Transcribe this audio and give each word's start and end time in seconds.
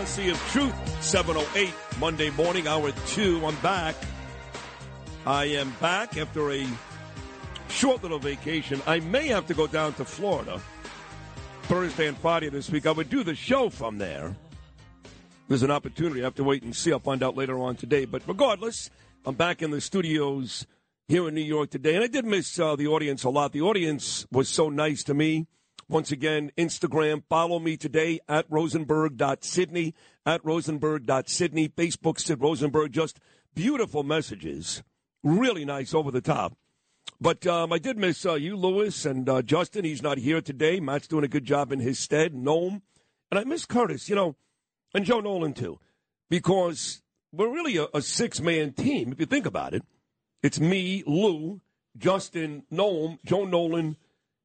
Policy 0.00 0.30
of 0.30 0.38
Truth, 0.48 1.02
708, 1.04 1.74
Monday 1.98 2.30
morning, 2.30 2.66
hour 2.66 2.90
two. 3.08 3.44
I'm 3.44 3.54
back. 3.56 3.94
I 5.26 5.44
am 5.44 5.72
back 5.72 6.16
after 6.16 6.50
a 6.52 6.66
short 7.68 8.02
little 8.02 8.18
vacation. 8.18 8.80
I 8.86 9.00
may 9.00 9.26
have 9.26 9.46
to 9.48 9.52
go 9.52 9.66
down 9.66 9.92
to 9.94 10.06
Florida 10.06 10.58
Thursday 11.64 12.06
and 12.06 12.16
Friday 12.16 12.48
this 12.48 12.70
week. 12.70 12.86
I 12.86 12.92
would 12.92 13.10
do 13.10 13.22
the 13.22 13.34
show 13.34 13.68
from 13.68 13.98
there. 13.98 14.34
There's 15.48 15.62
an 15.62 15.70
opportunity. 15.70 16.22
I 16.22 16.24
have 16.24 16.34
to 16.36 16.44
wait 16.44 16.62
and 16.62 16.74
see. 16.74 16.92
I'll 16.92 16.98
find 16.98 17.22
out 17.22 17.36
later 17.36 17.58
on 17.58 17.76
today. 17.76 18.06
But 18.06 18.22
regardless, 18.26 18.88
I'm 19.26 19.34
back 19.34 19.60
in 19.60 19.70
the 19.70 19.82
studios 19.82 20.66
here 21.08 21.28
in 21.28 21.34
New 21.34 21.42
York 21.42 21.68
today. 21.68 21.96
And 21.96 22.04
I 22.04 22.06
did 22.06 22.24
miss 22.24 22.58
uh, 22.58 22.74
the 22.74 22.86
audience 22.86 23.24
a 23.24 23.28
lot. 23.28 23.52
The 23.52 23.60
audience 23.60 24.26
was 24.32 24.48
so 24.48 24.70
nice 24.70 25.04
to 25.04 25.12
me. 25.12 25.46
Once 25.90 26.12
again, 26.12 26.52
Instagram, 26.56 27.20
follow 27.28 27.58
me 27.58 27.76
today 27.76 28.20
at 28.28 28.46
rosenberg.sydney, 28.48 29.92
at 30.24 30.44
rosenberg.sydney, 30.44 31.68
Facebook, 31.70 32.20
Sid 32.20 32.40
Rosenberg. 32.40 32.92
Just 32.92 33.18
beautiful 33.56 34.04
messages. 34.04 34.84
Really 35.24 35.64
nice, 35.64 35.92
over 35.92 36.12
the 36.12 36.20
top. 36.20 36.56
But 37.20 37.44
um, 37.44 37.72
I 37.72 37.80
did 37.80 37.98
miss 37.98 38.24
uh, 38.24 38.34
you, 38.34 38.56
Lewis, 38.56 39.04
and 39.04 39.28
uh, 39.28 39.42
Justin. 39.42 39.84
He's 39.84 40.00
not 40.00 40.18
here 40.18 40.40
today. 40.40 40.78
Matt's 40.78 41.08
doing 41.08 41.24
a 41.24 41.28
good 41.28 41.44
job 41.44 41.72
in 41.72 41.80
his 41.80 41.98
stead. 41.98 42.34
Noam. 42.34 42.82
And 43.32 43.40
I 43.40 43.42
miss 43.42 43.66
Curtis, 43.66 44.08
you 44.08 44.14
know, 44.14 44.36
and 44.94 45.04
Joe 45.04 45.18
Nolan, 45.18 45.54
too, 45.54 45.80
because 46.28 47.02
we're 47.32 47.52
really 47.52 47.78
a, 47.78 47.88
a 47.92 48.00
six 48.00 48.40
man 48.40 48.74
team, 48.74 49.10
if 49.10 49.18
you 49.18 49.26
think 49.26 49.44
about 49.44 49.74
it. 49.74 49.82
It's 50.40 50.60
me, 50.60 51.02
Lou, 51.04 51.60
Justin, 51.98 52.62
Noam, 52.72 53.18
Joe 53.24 53.44
Nolan, 53.44 53.96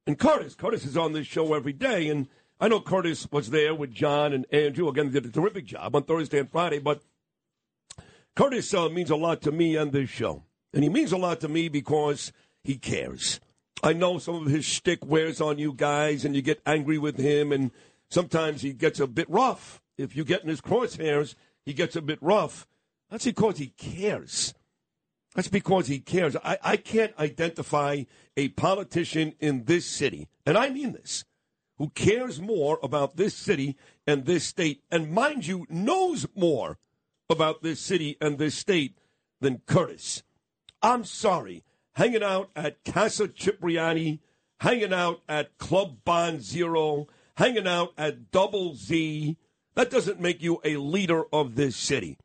and 0.06 0.18
Curtis. 0.18 0.54
Curtis 0.54 0.84
is 0.84 0.96
on 0.96 1.12
this 1.12 1.26
show 1.26 1.54
every 1.54 1.72
day, 1.72 2.08
and 2.08 2.28
I 2.60 2.68
know 2.68 2.80
Curtis 2.80 3.28
was 3.30 3.50
there 3.50 3.74
with 3.74 3.92
John 3.92 4.32
and 4.32 4.46
Andrew. 4.52 4.88
Again, 4.88 5.10
they 5.10 5.20
did 5.20 5.30
a 5.30 5.32
terrific 5.32 5.66
job 5.66 5.94
on 5.94 6.04
Thursday 6.04 6.38
and 6.38 6.50
Friday, 6.50 6.78
but 6.78 7.02
Curtis 8.34 8.72
uh, 8.72 8.88
means 8.88 9.10
a 9.10 9.16
lot 9.16 9.42
to 9.42 9.52
me 9.52 9.76
on 9.76 9.90
this 9.90 10.08
show. 10.08 10.44
And 10.72 10.82
he 10.82 10.90
means 10.90 11.12
a 11.12 11.16
lot 11.16 11.40
to 11.40 11.48
me 11.48 11.68
because 11.68 12.32
he 12.62 12.76
cares. 12.76 13.40
I 13.82 13.92
know 13.92 14.18
some 14.18 14.36
of 14.36 14.46
his 14.46 14.64
shtick 14.64 15.04
wears 15.04 15.40
on 15.40 15.58
you 15.58 15.72
guys, 15.72 16.24
and 16.24 16.34
you 16.34 16.42
get 16.42 16.60
angry 16.64 16.98
with 16.98 17.18
him, 17.18 17.52
and 17.52 17.70
sometimes 18.10 18.62
he 18.62 18.72
gets 18.72 19.00
a 19.00 19.06
bit 19.06 19.28
rough. 19.28 19.80
If 19.98 20.16
you 20.16 20.24
get 20.24 20.42
in 20.42 20.48
his 20.48 20.60
crosshairs, 20.60 21.34
he 21.64 21.72
gets 21.72 21.96
a 21.96 22.02
bit 22.02 22.18
rough. 22.20 22.66
That's 23.10 23.24
because 23.24 23.58
he 23.58 23.68
cares. 23.68 24.54
That's 25.36 25.48
because 25.48 25.86
he 25.86 25.98
cares. 26.00 26.34
I, 26.36 26.58
I 26.62 26.76
can't 26.78 27.12
identify 27.18 28.04
a 28.38 28.48
politician 28.48 29.34
in 29.38 29.64
this 29.64 29.84
city, 29.84 30.28
and 30.46 30.56
I 30.56 30.70
mean 30.70 30.92
this, 30.92 31.24
who 31.76 31.90
cares 31.90 32.40
more 32.40 32.78
about 32.82 33.16
this 33.16 33.34
city 33.34 33.76
and 34.06 34.24
this 34.24 34.44
state, 34.44 34.82
and 34.90 35.12
mind 35.12 35.46
you, 35.46 35.66
knows 35.68 36.26
more 36.34 36.78
about 37.28 37.62
this 37.62 37.80
city 37.80 38.16
and 38.18 38.38
this 38.38 38.54
state 38.54 38.96
than 39.42 39.60
Curtis. 39.66 40.22
I'm 40.82 41.04
sorry. 41.04 41.64
Hanging 41.96 42.22
out 42.22 42.50
at 42.56 42.82
Casa 42.84 43.28
Cipriani, 43.28 44.20
hanging 44.60 44.94
out 44.94 45.20
at 45.28 45.58
Club 45.58 45.98
Bond 46.04 46.42
Zero, 46.42 47.08
hanging 47.36 47.66
out 47.66 47.92
at 47.98 48.30
Double 48.30 48.74
Z, 48.74 49.36
that 49.74 49.90
doesn't 49.90 50.20
make 50.20 50.42
you 50.42 50.60
a 50.64 50.76
leader 50.78 51.24
of 51.30 51.56
this 51.56 51.76
city. 51.76 52.16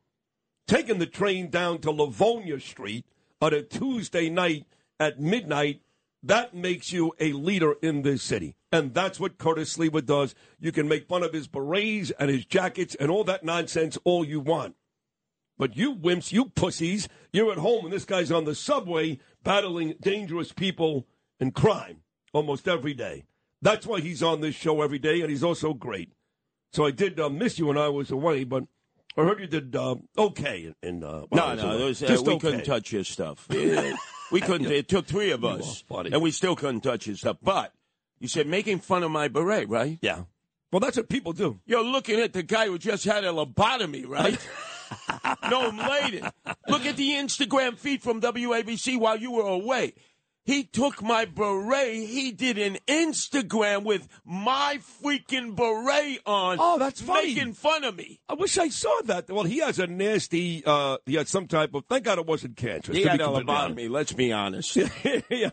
Taking 0.66 0.98
the 0.98 1.06
train 1.06 1.50
down 1.50 1.78
to 1.80 1.90
Livonia 1.90 2.60
Street 2.60 3.04
on 3.40 3.52
a 3.52 3.62
Tuesday 3.62 4.30
night 4.30 4.66
at 4.98 5.20
midnight, 5.20 5.82
that 6.22 6.54
makes 6.54 6.92
you 6.92 7.12
a 7.18 7.32
leader 7.32 7.74
in 7.82 8.02
this 8.02 8.22
city. 8.22 8.54
And 8.70 8.94
that's 8.94 9.18
what 9.18 9.38
Curtis 9.38 9.76
Sliwa 9.76 10.04
does. 10.06 10.34
You 10.60 10.72
can 10.72 10.88
make 10.88 11.08
fun 11.08 11.22
of 11.22 11.32
his 11.32 11.48
berets 11.48 12.12
and 12.18 12.30
his 12.30 12.44
jackets 12.44 12.94
and 12.94 13.10
all 13.10 13.24
that 13.24 13.44
nonsense 13.44 13.98
all 14.04 14.24
you 14.24 14.40
want. 14.40 14.76
But 15.58 15.76
you 15.76 15.94
wimps, 15.94 16.32
you 16.32 16.46
pussies, 16.46 17.08
you're 17.32 17.52
at 17.52 17.58
home 17.58 17.84
and 17.84 17.92
this 17.92 18.04
guy's 18.04 18.32
on 18.32 18.44
the 18.44 18.54
subway 18.54 19.18
battling 19.42 19.94
dangerous 20.00 20.52
people 20.52 21.06
and 21.38 21.54
crime 21.54 21.98
almost 22.32 22.66
every 22.66 22.94
day. 22.94 23.24
That's 23.60 23.86
why 23.86 24.00
he's 24.00 24.22
on 24.22 24.40
this 24.40 24.56
show 24.56 24.82
every 24.82 24.98
day, 24.98 25.20
and 25.20 25.30
he's 25.30 25.44
also 25.44 25.72
great. 25.72 26.10
So 26.72 26.84
I 26.84 26.90
did 26.90 27.20
uh, 27.20 27.28
miss 27.28 27.58
you 27.58 27.66
when 27.66 27.78
I 27.78 27.88
was 27.88 28.10
away, 28.10 28.42
but 28.42 28.64
I 29.16 29.22
heard 29.22 29.40
you 29.40 29.46
did 29.46 29.76
uh, 29.76 29.96
okay. 30.16 30.72
In, 30.82 31.04
uh, 31.04 31.26
No, 31.30 31.54
no, 31.54 31.86
was, 31.86 32.02
uh, 32.02 32.06
we 32.08 32.16
okay. 32.16 32.38
couldn't 32.38 32.64
touch 32.64 32.90
his 32.90 33.08
stuff. 33.08 33.46
We 34.32 34.40
couldn't. 34.40 34.72
It 34.72 34.88
took 34.88 35.04
three 35.04 35.30
of 35.30 35.44
us, 35.44 35.84
funny. 35.86 36.10
and 36.10 36.22
we 36.22 36.30
still 36.30 36.56
couldn't 36.56 36.80
touch 36.80 37.04
his 37.04 37.18
stuff. 37.18 37.36
But 37.42 37.74
you 38.18 38.28
said 38.28 38.46
making 38.46 38.78
fun 38.78 39.02
of 39.02 39.10
my 39.10 39.28
beret, 39.28 39.68
right? 39.68 39.98
Yeah. 40.00 40.22
Well, 40.72 40.80
that's 40.80 40.96
what 40.96 41.10
people 41.10 41.34
do. 41.34 41.60
You're 41.66 41.84
looking 41.84 42.18
at 42.18 42.32
the 42.32 42.42
guy 42.42 42.66
who 42.66 42.78
just 42.78 43.04
had 43.04 43.24
a 43.24 43.28
lobotomy, 43.28 44.08
right? 44.08 44.38
no, 45.50 45.68
I'm 45.68 45.78
Layden. 45.78 46.32
Look 46.66 46.86
at 46.86 46.96
the 46.96 47.10
Instagram 47.10 47.76
feed 47.76 48.02
from 48.02 48.22
WABC 48.22 48.98
while 48.98 49.18
you 49.18 49.32
were 49.32 49.46
away. 49.46 49.92
He 50.44 50.64
took 50.64 51.02
my 51.02 51.24
beret. 51.24 51.94
He 52.08 52.32
did 52.32 52.58
an 52.58 52.78
Instagram 52.88 53.84
with 53.84 54.08
my 54.24 54.80
freaking 55.02 55.54
beret 55.54 56.18
on. 56.26 56.56
Oh, 56.58 56.78
that's 56.78 57.00
funny. 57.00 57.34
Making 57.34 57.52
fun 57.52 57.84
of 57.84 57.96
me. 57.96 58.20
I 58.28 58.34
wish 58.34 58.58
I 58.58 58.68
saw 58.68 59.02
that. 59.04 59.30
Well, 59.30 59.44
he 59.44 59.58
has 59.58 59.78
a 59.78 59.86
nasty. 59.86 60.64
Uh, 60.66 60.98
he 61.06 61.14
had 61.14 61.28
some 61.28 61.46
type 61.46 61.74
of. 61.74 61.84
Thank 61.88 62.04
God 62.04 62.18
it 62.18 62.26
wasn't 62.26 62.56
cancer. 62.56 62.92
He 62.92 63.02
had 63.02 63.20
a 63.20 63.26
lobotomy. 63.26 63.88
Let's 63.88 64.12
be 64.12 64.32
honest. 64.32 64.74
yeah, 64.76 64.90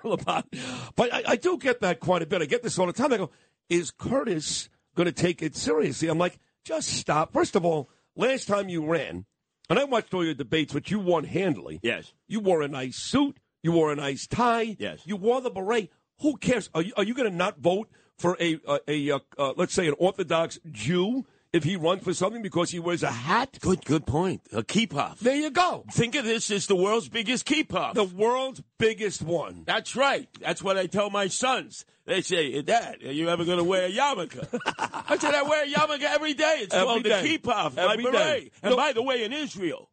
lobotomy. 0.03 0.59
But 0.95 1.13
I, 1.13 1.23
I 1.27 1.35
do 1.35 1.57
get 1.59 1.81
that 1.81 1.99
quite 1.99 2.23
a 2.23 2.25
bit. 2.25 2.41
I 2.41 2.45
get 2.45 2.63
this 2.63 2.79
all 2.79 2.87
the 2.87 2.93
time. 2.93 3.13
I 3.13 3.17
go, 3.17 3.29
is 3.69 3.91
Curtis 3.91 4.69
going 4.95 5.05
to 5.05 5.11
take 5.11 5.43
it 5.43 5.55
seriously? 5.55 6.07
I'm 6.07 6.17
like, 6.17 6.39
just 6.65 6.89
stop. 6.89 7.31
First 7.31 7.55
of 7.55 7.63
all, 7.63 7.91
last 8.15 8.47
time 8.47 8.69
you 8.69 8.85
ran, 8.85 9.25
and 9.69 9.77
I 9.77 9.83
watched 9.83 10.15
all 10.15 10.25
your 10.25 10.33
debates, 10.33 10.73
but 10.73 10.89
you 10.89 10.99
won 10.99 11.25
handily. 11.25 11.79
Yes. 11.83 12.11
You 12.27 12.39
wore 12.39 12.63
a 12.63 12.67
nice 12.67 12.97
suit. 12.97 13.37
You 13.63 13.71
wore 13.73 13.91
a 13.91 13.95
nice 13.95 14.27
tie. 14.27 14.75
Yes. 14.79 15.01
You 15.05 15.15
wore 15.15 15.41
the 15.41 15.49
beret. 15.49 15.91
Who 16.21 16.37
cares? 16.37 16.69
Are 16.73 16.81
you, 16.81 16.93
are 16.97 17.03
you 17.03 17.13
going 17.13 17.29
to 17.29 17.35
not 17.35 17.59
vote 17.59 17.89
for 18.17 18.37
a, 18.39 18.59
a, 18.67 18.79
a 18.87 19.11
uh, 19.11 19.19
uh, 19.37 19.53
let's 19.55 19.73
say, 19.73 19.87
an 19.87 19.95
Orthodox 19.97 20.59
Jew 20.71 21.25
if 21.51 21.63
he 21.63 21.75
runs 21.75 22.03
for 22.03 22.13
something 22.13 22.41
because 22.41 22.71
he 22.71 22.79
wears 22.79 23.03
a 23.03 23.11
hat? 23.11 23.57
Good, 23.61 23.83
good 23.85 24.05
point. 24.05 24.41
A 24.53 24.61
kippah. 24.63 25.17
There 25.19 25.35
you 25.35 25.49
go. 25.49 25.85
Think 25.91 26.15
of 26.15 26.25
this 26.25 26.51
as 26.51 26.67
the 26.67 26.75
world's 26.75 27.09
biggest 27.09 27.45
kippah. 27.45 27.93
The 27.93 28.03
world's 28.03 28.61
biggest 28.77 29.21
one. 29.21 29.63
That's 29.65 29.95
right. 29.95 30.27
That's 30.41 30.61
what 30.61 30.77
I 30.77 30.87
tell 30.87 31.09
my 31.09 31.27
sons. 31.27 31.85
They 32.05 32.21
say, 32.21 32.61
Dad, 32.63 33.03
are 33.05 33.11
you 33.11 33.29
ever 33.29 33.45
going 33.45 33.59
to 33.59 33.63
wear 33.63 33.85
a 33.85 33.91
yarmulke? 33.91 34.41
I 34.79 35.17
said, 35.17 35.35
I 35.35 35.43
wear 35.43 35.63
a 35.65 35.67
yarmulke 35.67 36.03
every 36.03 36.33
day. 36.33 36.59
It's 36.61 36.73
Every 36.73 36.87
called 36.87 37.03
day. 37.03 37.21
the 37.21 37.37
kippah, 37.39 37.75
my 37.75 37.95
beret. 37.97 38.11
day. 38.13 38.51
And 38.63 38.75
by 38.75 38.93
the 38.93 39.03
way, 39.03 39.23
in 39.23 39.31
Israel, 39.31 39.89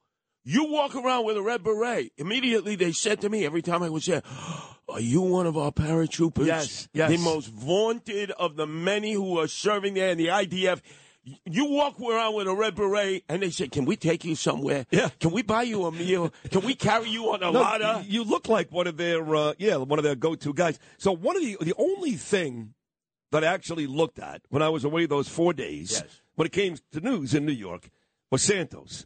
you 0.48 0.64
walk 0.70 0.94
around 0.94 1.26
with 1.26 1.36
a 1.36 1.42
red 1.42 1.62
beret. 1.64 2.12
Immediately 2.16 2.76
they 2.76 2.92
said 2.92 3.20
to 3.22 3.28
me 3.28 3.44
every 3.44 3.60
time 3.62 3.82
I 3.82 3.88
was 3.90 4.06
there, 4.06 4.22
are 4.88 5.00
you 5.00 5.20
one 5.20 5.46
of 5.46 5.58
our 5.58 5.72
paratroopers? 5.72 6.46
Yes, 6.46 6.88
yes. 6.94 7.10
The 7.10 7.18
most 7.18 7.48
vaunted 7.48 8.30
of 8.30 8.54
the 8.56 8.66
many 8.66 9.12
who 9.12 9.38
are 9.40 9.48
serving 9.48 9.94
there 9.94 10.10
in 10.10 10.18
the 10.18 10.28
IDF. 10.28 10.80
You 11.44 11.64
walk 11.70 12.00
around 12.00 12.36
with 12.36 12.46
a 12.46 12.54
red 12.54 12.76
beret, 12.76 13.24
and 13.28 13.42
they 13.42 13.50
say, 13.50 13.66
"Can 13.66 13.84
we 13.84 13.96
take 13.96 14.24
you 14.24 14.36
somewhere? 14.36 14.86
Yeah. 14.92 15.08
Can 15.18 15.32
we 15.32 15.42
buy 15.42 15.64
you 15.64 15.84
a 15.86 15.90
meal? 15.90 16.32
Can 16.52 16.60
we 16.64 16.76
carry 16.76 17.08
you 17.08 17.32
on 17.32 17.42
a 17.42 17.50
No, 17.50 17.60
ladder?" 17.62 18.04
You 18.06 18.22
look 18.22 18.48
like 18.48 18.70
one 18.70 18.86
of 18.86 18.96
their 18.96 19.34
uh, 19.34 19.54
yeah, 19.58 19.74
one 19.74 19.98
of 19.98 20.04
their 20.04 20.14
go-to 20.14 20.54
guys. 20.54 20.78
So 20.98 21.10
one 21.10 21.34
of 21.34 21.42
the 21.42 21.56
the 21.60 21.74
only 21.76 22.12
thing 22.12 22.74
that 23.32 23.42
I 23.42 23.48
actually 23.48 23.88
looked 23.88 24.20
at 24.20 24.42
when 24.50 24.62
I 24.62 24.68
was 24.68 24.84
away 24.84 25.06
those 25.06 25.28
four 25.28 25.52
days 25.52 26.00
Yes. 26.00 26.20
when 26.36 26.46
it 26.46 26.52
came 26.52 26.76
to 26.92 27.00
news 27.00 27.34
in 27.34 27.44
New 27.44 27.50
York 27.52 27.90
was 28.30 28.42
Santos, 28.44 29.04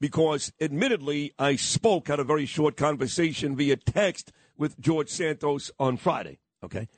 because 0.00 0.52
admittedly 0.60 1.32
I 1.38 1.56
spoke 1.56 2.08
had 2.08 2.20
a 2.20 2.24
very 2.24 2.46
short 2.46 2.76
conversation 2.76 3.56
via 3.56 3.76
text 3.76 4.32
with 4.56 4.80
George 4.80 5.08
Santos 5.08 5.70
on 5.78 5.96
Friday. 5.96 6.38
Okay, 6.64 6.88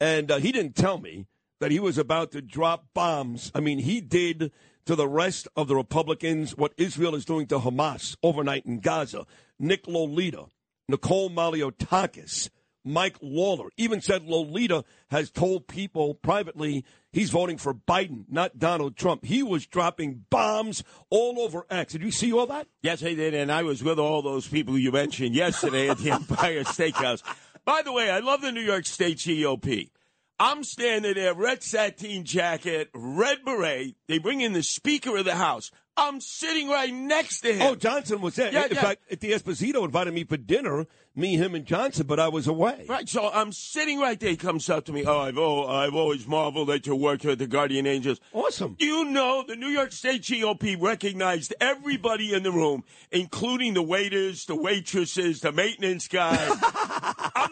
and 0.00 0.30
uh, 0.30 0.38
he 0.38 0.52
didn't 0.52 0.76
tell 0.76 0.98
me 0.98 1.26
that 1.60 1.70
he 1.70 1.78
was 1.80 1.98
about 1.98 2.32
to 2.32 2.42
drop 2.42 2.86
bombs. 2.94 3.52
I 3.54 3.60
mean, 3.60 3.78
he 3.78 4.00
did 4.00 4.50
to 4.84 4.96
the 4.96 5.08
rest 5.08 5.46
of 5.54 5.68
the 5.68 5.76
Republicans 5.76 6.56
what 6.56 6.74
Israel 6.76 7.14
is 7.14 7.24
doing 7.24 7.46
to 7.48 7.58
Hamas 7.58 8.16
overnight 8.22 8.66
in 8.66 8.80
Gaza. 8.80 9.26
Nick 9.58 9.84
LaLota, 9.86 10.48
Nicole 10.88 11.30
Malliotakis, 11.30 12.50
Mike 12.84 13.16
Lawler 13.20 13.68
even 13.76 14.00
said 14.00 14.26
LaLota 14.26 14.84
has 15.10 15.30
told 15.30 15.68
people 15.68 16.14
privately 16.14 16.84
he's 17.12 17.30
voting 17.30 17.58
for 17.58 17.74
Biden, 17.74 18.24
not 18.28 18.58
Donald 18.58 18.96
Trump. 18.96 19.24
He 19.24 19.42
was 19.42 19.66
dropping 19.66 20.24
bombs 20.30 20.82
all 21.10 21.40
over 21.40 21.66
X. 21.70 21.92
Did 21.92 22.02
you 22.02 22.10
see 22.10 22.32
all 22.32 22.46
that? 22.46 22.66
Yes, 22.82 23.02
I 23.02 23.14
did, 23.14 23.34
and 23.34 23.52
I 23.52 23.62
was 23.62 23.82
with 23.82 23.98
all 23.98 24.22
those 24.22 24.48
people 24.48 24.78
you 24.78 24.92
mentioned 24.92 25.34
yesterday 25.34 25.88
at 25.88 25.98
the 25.98 26.10
Empire 26.12 26.64
Steakhouse. 26.64 27.22
By 27.64 27.82
the 27.82 27.92
way, 27.92 28.10
I 28.10 28.18
love 28.18 28.40
the 28.40 28.52
New 28.52 28.60
York 28.60 28.86
State 28.86 29.18
GOP. 29.18 29.90
I'm 30.38 30.64
standing 30.64 31.14
there, 31.14 31.34
red 31.34 31.62
sateen 31.62 32.24
jacket, 32.24 32.90
red 32.92 33.44
beret. 33.44 33.94
They 34.08 34.18
bring 34.18 34.40
in 34.40 34.52
the 34.52 34.64
Speaker 34.64 35.16
of 35.16 35.24
the 35.24 35.36
House. 35.36 35.70
I'm 35.96 36.20
sitting 36.20 36.68
right 36.68 36.92
next 36.92 37.40
to 37.42 37.52
him. 37.52 37.62
Oh, 37.62 37.74
Johnson 37.74 38.20
was 38.20 38.36
there. 38.36 38.50
Yeah, 38.52 38.64
in 38.64 38.74
yeah. 38.74 38.80
fact, 38.80 39.02
at 39.10 39.20
the 39.20 39.32
Esposito 39.32 39.84
invited 39.84 40.14
me 40.14 40.24
for 40.24 40.38
dinner, 40.38 40.86
me, 41.14 41.36
him, 41.36 41.54
and 41.54 41.66
Johnson, 41.66 42.06
but 42.06 42.18
I 42.18 42.28
was 42.28 42.46
away. 42.46 42.86
Right, 42.88 43.06
so 43.06 43.30
I'm 43.30 43.52
sitting 43.52 44.00
right 44.00 44.18
there. 44.18 44.30
He 44.30 44.36
comes 44.36 44.70
up 44.70 44.86
to 44.86 44.92
me. 44.92 45.04
Oh, 45.04 45.20
I've, 45.20 45.36
oh, 45.36 45.66
I've 45.66 45.94
always 45.94 46.26
marveled 46.26 46.70
at 46.70 46.86
your 46.86 46.96
work 46.96 47.22
here 47.22 47.32
at 47.32 47.38
the 47.38 47.46
Guardian 47.46 47.86
Angels. 47.86 48.20
Awesome. 48.32 48.76
You 48.78 49.04
know, 49.04 49.44
the 49.46 49.56
New 49.56 49.68
York 49.68 49.92
State 49.92 50.22
GOP 50.22 50.80
recognized 50.80 51.54
everybody 51.60 52.32
in 52.32 52.42
the 52.42 52.52
room, 52.52 52.84
including 53.10 53.74
the 53.74 53.82
waiters, 53.82 54.46
the 54.46 54.56
waitresses, 54.56 55.40
the 55.40 55.52
maintenance 55.52 56.08
guy. 56.08 56.36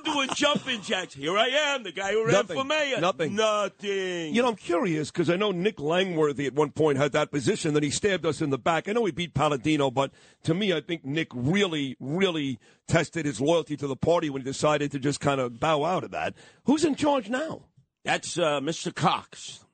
I'm 0.04 0.12
doing 0.14 0.28
jumping 0.34 0.80
jacks. 0.82 1.14
Here 1.14 1.36
I 1.36 1.46
am, 1.48 1.82
the 1.82 1.92
guy 1.92 2.12
who 2.12 2.24
ran 2.24 2.32
Nothing. 2.34 2.56
for 2.58 2.64
mayor. 2.64 3.00
Nothing. 3.00 3.34
Nothing. 3.36 4.34
You 4.34 4.42
know, 4.42 4.48
I'm 4.48 4.56
curious 4.56 5.10
because 5.10 5.28
I 5.30 5.36
know 5.36 5.50
Nick 5.52 5.80
Langworthy 5.80 6.46
at 6.46 6.54
one 6.54 6.70
point 6.70 6.98
had 6.98 7.12
that 7.12 7.30
position. 7.30 7.74
Then 7.74 7.82
he 7.82 7.90
stabbed 7.90 8.24
us 8.26 8.40
in 8.40 8.50
the 8.50 8.58
back. 8.58 8.88
I 8.88 8.92
know 8.92 9.04
he 9.04 9.12
beat 9.12 9.34
Paladino, 9.34 9.90
but 9.90 10.10
to 10.44 10.54
me, 10.54 10.72
I 10.72 10.80
think 10.80 11.04
Nick 11.04 11.28
really, 11.34 11.96
really 12.00 12.58
tested 12.88 13.26
his 13.26 13.40
loyalty 13.40 13.76
to 13.76 13.86
the 13.86 13.96
party 13.96 14.30
when 14.30 14.42
he 14.42 14.44
decided 14.44 14.90
to 14.92 14.98
just 14.98 15.20
kind 15.20 15.40
of 15.40 15.60
bow 15.60 15.84
out 15.84 16.04
of 16.04 16.10
that. 16.12 16.34
Who's 16.64 16.84
in 16.84 16.94
charge 16.94 17.28
now? 17.28 17.62
That's 18.04 18.38
uh, 18.38 18.60
Mr. 18.60 18.94
Cox. 18.94 19.64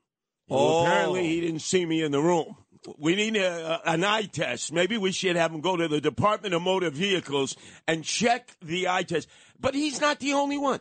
Oh. 0.50 0.82
Apparently 0.84 1.26
he 1.26 1.40
didn't 1.40 1.61
see 1.61 1.84
me 1.87 2.02
in 2.02 2.12
the 2.12 2.20
room. 2.20 2.56
We 2.99 3.17
need 3.17 3.37
a- 3.37 3.81
an 3.84 4.05
eye 4.05 4.23
test. 4.26 4.73
Maybe 4.73 4.96
we 4.96 5.11
should 5.11 5.34
have 5.34 5.52
him 5.52 5.61
go 5.61 5.76
to 5.76 5.88
the 5.88 6.00
Department 6.00 6.55
of 6.55 6.62
Motor 6.62 6.90
Vehicles 6.90 7.56
and 7.88 8.05
check 8.05 8.56
the 8.62 8.87
eye 8.88 9.02
test. 9.02 9.28
But 9.61 9.75
he's 9.75 10.00
not 10.00 10.19
the 10.20 10.35
only 10.35 10.58
one. 10.58 10.81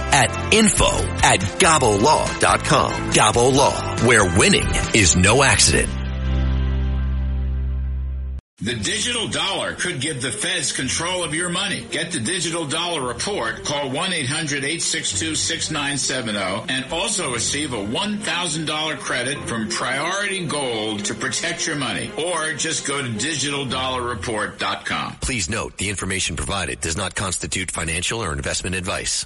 at 0.11 0.53
info 0.53 0.91
at 1.23 1.39
gabolaw.com. 1.59 2.91
Gabo 3.11 3.55
Law, 3.55 4.07
where 4.07 4.25
winning 4.37 4.67
is 4.93 5.15
no 5.15 5.43
accident. 5.43 5.89
The 8.63 8.75
digital 8.75 9.27
dollar 9.27 9.73
could 9.73 10.01
give 10.01 10.21
the 10.21 10.31
feds 10.31 10.71
control 10.71 11.23
of 11.23 11.33
your 11.33 11.49
money. 11.49 11.83
Get 11.89 12.11
the 12.11 12.19
digital 12.19 12.67
dollar 12.67 13.01
report. 13.01 13.63
Call 13.63 13.89
1-800-862-6970 13.89 16.69
and 16.69 16.85
also 16.93 17.33
receive 17.33 17.73
a 17.73 17.77
$1,000 17.77 18.99
credit 18.99 19.39
from 19.49 19.67
Priority 19.67 20.45
Gold 20.45 21.05
to 21.05 21.15
protect 21.15 21.65
your 21.65 21.75
money. 21.75 22.11
Or 22.15 22.53
just 22.53 22.85
go 22.85 23.01
to 23.01 23.09
digitaldollarreport.com. 23.09 25.15
Please 25.21 25.49
note 25.49 25.77
the 25.77 25.89
information 25.89 26.35
provided 26.35 26.79
does 26.81 26.95
not 26.95 27.15
constitute 27.15 27.71
financial 27.71 28.23
or 28.23 28.31
investment 28.31 28.75
advice. 28.75 29.25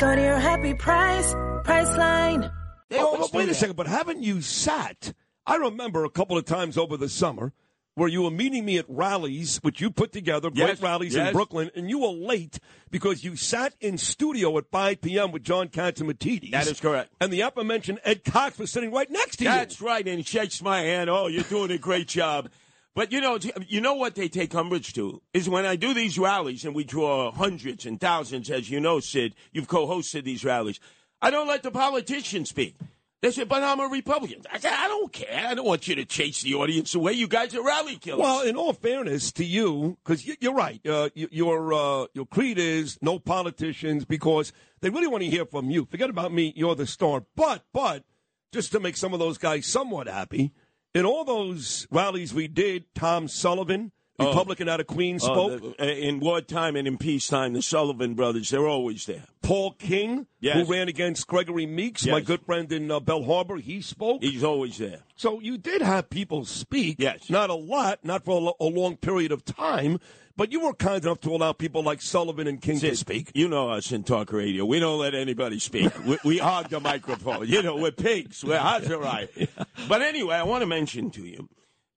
Go 0.00 0.16
to 0.16 0.22
your 0.22 0.38
happy 0.38 0.72
price, 0.72 1.34
Priceline. 1.64 2.50
They 2.88 2.98
Oh, 2.98 3.16
always 3.16 3.32
wait 3.34 3.44
a 3.44 3.46
that. 3.48 3.54
second, 3.54 3.76
but 3.76 3.86
haven't 3.86 4.22
you 4.22 4.40
sat? 4.40 5.12
I 5.46 5.56
remember 5.56 6.04
a 6.04 6.10
couple 6.10 6.38
of 6.38 6.46
times 6.46 6.78
over 6.78 6.96
the 6.96 7.08
summer 7.10 7.52
where 7.96 8.08
you 8.08 8.22
were 8.22 8.30
meeting 8.30 8.64
me 8.64 8.78
at 8.78 8.86
rallies, 8.88 9.58
which 9.58 9.80
you 9.82 9.90
put 9.90 10.10
together, 10.10 10.48
great 10.48 10.68
Yes, 10.68 10.80
rallies 10.82 11.14
in. 11.16 11.32
Brooklyn, 11.34 11.70
and 11.76 11.90
you 11.90 11.98
were 11.98 12.08
late 12.08 12.58
because 12.90 13.24
you 13.24 13.36
sat 13.36 13.74
in 13.80 13.98
studio 13.98 14.56
at 14.56 14.70
5 14.70 15.02
p.m. 15.02 15.32
with 15.32 15.42
John 15.42 15.68
Catsimatidis. 15.68 16.50
That 16.52 16.66
is 16.66 16.80
correct. 16.80 17.12
And 17.20 17.30
the 17.30 17.42
aforementioned 17.42 18.00
Ed 18.02 18.24
Cox 18.24 18.58
was 18.58 18.70
sitting 18.70 18.90
right 18.92 19.10
next 19.10 19.36
to 19.36 19.44
you. 19.44 19.50
That's 19.50 19.82
right, 19.82 20.06
and 20.08 20.16
he 20.18 20.22
shakes 20.24 20.62
my 20.62 20.80
hand. 20.80 21.10
Oh, 21.10 21.26
you're 21.26 21.42
doing 21.44 21.70
a 21.72 21.78
great 21.78 22.08
job. 22.08 22.48
But 22.94 23.12
you 23.12 23.20
know, 23.20 23.38
you 23.68 23.80
know 23.80 23.94
what 23.94 24.14
they 24.16 24.28
take 24.28 24.54
umbrage 24.54 24.92
to 24.94 25.22
is 25.32 25.48
when 25.48 25.64
I 25.64 25.76
do 25.76 25.94
these 25.94 26.18
rallies 26.18 26.64
and 26.64 26.74
we 26.74 26.84
draw 26.84 27.30
hundreds 27.30 27.86
and 27.86 28.00
thousands, 28.00 28.50
as 28.50 28.68
you 28.68 28.80
know, 28.80 28.98
Sid. 28.98 29.34
You've 29.52 29.68
co-hosted 29.68 30.24
these 30.24 30.44
rallies. 30.44 30.80
I 31.22 31.30
don't 31.30 31.46
let 31.46 31.62
the 31.62 31.70
politicians 31.70 32.48
speak. 32.48 32.76
They 33.22 33.30
say, 33.30 33.44
"But 33.44 33.62
I'm 33.62 33.80
a 33.80 33.86
Republican." 33.86 34.42
I 34.50 34.58
said, 34.58 34.72
"I 34.72 34.88
don't 34.88 35.12
care. 35.12 35.46
I 35.46 35.54
don't 35.54 35.66
want 35.66 35.86
you 35.86 35.94
to 35.96 36.06
chase 36.06 36.42
the 36.42 36.54
audience 36.54 36.94
away. 36.94 37.12
You 37.12 37.28
guys 37.28 37.54
are 37.54 37.62
rally 37.62 37.96
killers." 37.96 38.22
Well, 38.22 38.40
in 38.40 38.56
all 38.56 38.72
fairness 38.72 39.30
to 39.32 39.44
you, 39.44 39.98
because 40.02 40.26
you, 40.26 40.36
you're 40.40 40.54
right, 40.54 40.84
uh, 40.86 41.10
your 41.14 41.72
uh, 41.74 42.06
your 42.14 42.24
creed 42.26 42.58
is 42.58 42.98
no 43.02 43.18
politicians 43.18 44.06
because 44.06 44.54
they 44.80 44.88
really 44.88 45.06
want 45.06 45.22
to 45.22 45.28
hear 45.28 45.44
from 45.44 45.70
you. 45.70 45.84
Forget 45.84 46.08
about 46.08 46.32
me; 46.32 46.54
you're 46.56 46.74
the 46.74 46.86
star. 46.86 47.24
But 47.36 47.64
but 47.74 48.04
just 48.52 48.72
to 48.72 48.80
make 48.80 48.96
some 48.96 49.12
of 49.12 49.20
those 49.20 49.36
guys 49.36 49.66
somewhat 49.66 50.08
happy, 50.08 50.52
in 50.94 51.04
all 51.04 51.24
those 51.24 51.86
rallies 51.90 52.32
we 52.34 52.48
did, 52.48 52.84
Tom 52.94 53.28
Sullivan 53.28 53.92
Republican 54.18 54.68
out 54.68 54.80
of 54.80 54.86
Queens, 54.86 55.24
Oh, 55.24 55.56
spoke. 55.56 55.76
the- 55.78 56.06
in 56.06 56.20
wartime 56.20 56.76
and 56.76 56.86
in 56.86 56.98
peacetime, 56.98 57.54
the 57.54 57.62
Sullivan 57.62 58.12
brothers, 58.12 58.50
they're 58.50 58.68
always 58.68 59.06
there. 59.06 59.24
Paul 59.40 59.72
King, 59.72 60.26
Yes. 60.40 60.56
who 60.56 60.70
ran 60.70 60.88
against 60.88 61.26
Gregory 61.26 61.64
Meeks, 61.64 62.06
my 62.06 62.20
good 62.20 62.42
friend 62.44 62.70
in 62.70 62.90
uh, 62.90 63.00
Belle 63.00 63.22
Harbor, 63.24 63.56
he 63.56 63.80
spoke. 63.80 64.22
He's 64.22 64.44
always 64.44 64.76
there. 64.76 65.00
So 65.16 65.40
you 65.40 65.56
did 65.56 65.80
have 65.80 66.10
people 66.10 66.44
speak. 66.44 66.96
Yes. 66.98 67.30
Not 67.30 67.48
a 67.48 67.54
lot, 67.54 68.00
not 68.04 68.22
for 68.26 68.54
a, 68.60 68.64
a 68.64 68.68
long 68.68 68.98
period 68.98 69.32
of 69.32 69.42
time, 69.46 69.98
but 70.40 70.52
you 70.52 70.60
were 70.60 70.72
kind 70.72 71.04
enough 71.04 71.20
to 71.20 71.34
allow 71.34 71.52
people 71.52 71.82
like 71.82 72.00
Sullivan 72.00 72.46
and 72.46 72.62
King 72.62 72.80
to 72.80 72.96
speak. 72.96 73.30
You 73.34 73.46
know 73.46 73.68
us 73.68 73.92
in 73.92 74.04
talk 74.04 74.32
radio. 74.32 74.64
We 74.64 74.80
don't 74.80 74.98
let 74.98 75.14
anybody 75.14 75.58
speak. 75.58 75.92
we, 76.06 76.16
we 76.24 76.38
hog 76.38 76.70
the 76.70 76.80
microphone. 76.80 77.46
You 77.46 77.62
know, 77.62 77.76
we're 77.76 77.90
pigs. 77.90 78.42
We're 78.42 78.58
Hazarai. 78.58 79.48
But 79.86 80.00
anyway, 80.00 80.36
I 80.36 80.44
want 80.44 80.62
to 80.62 80.66
mention 80.66 81.10
to 81.10 81.26
you 81.26 81.50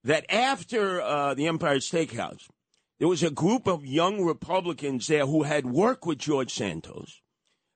that 0.04 0.26
after 0.30 1.02
uh, 1.02 1.36
the 1.36 1.48
Empire 1.48 1.78
Steakhouse, 1.78 2.50
there 3.00 3.08
was 3.08 3.24
a 3.24 3.32
group 3.32 3.66
of 3.66 3.86
young 3.86 4.26
Republicans 4.26 5.08
there 5.08 5.26
who 5.26 5.44
had 5.44 5.66
worked 5.66 6.06
with 6.06 6.18
George 6.18 6.54
Santos. 6.54 7.22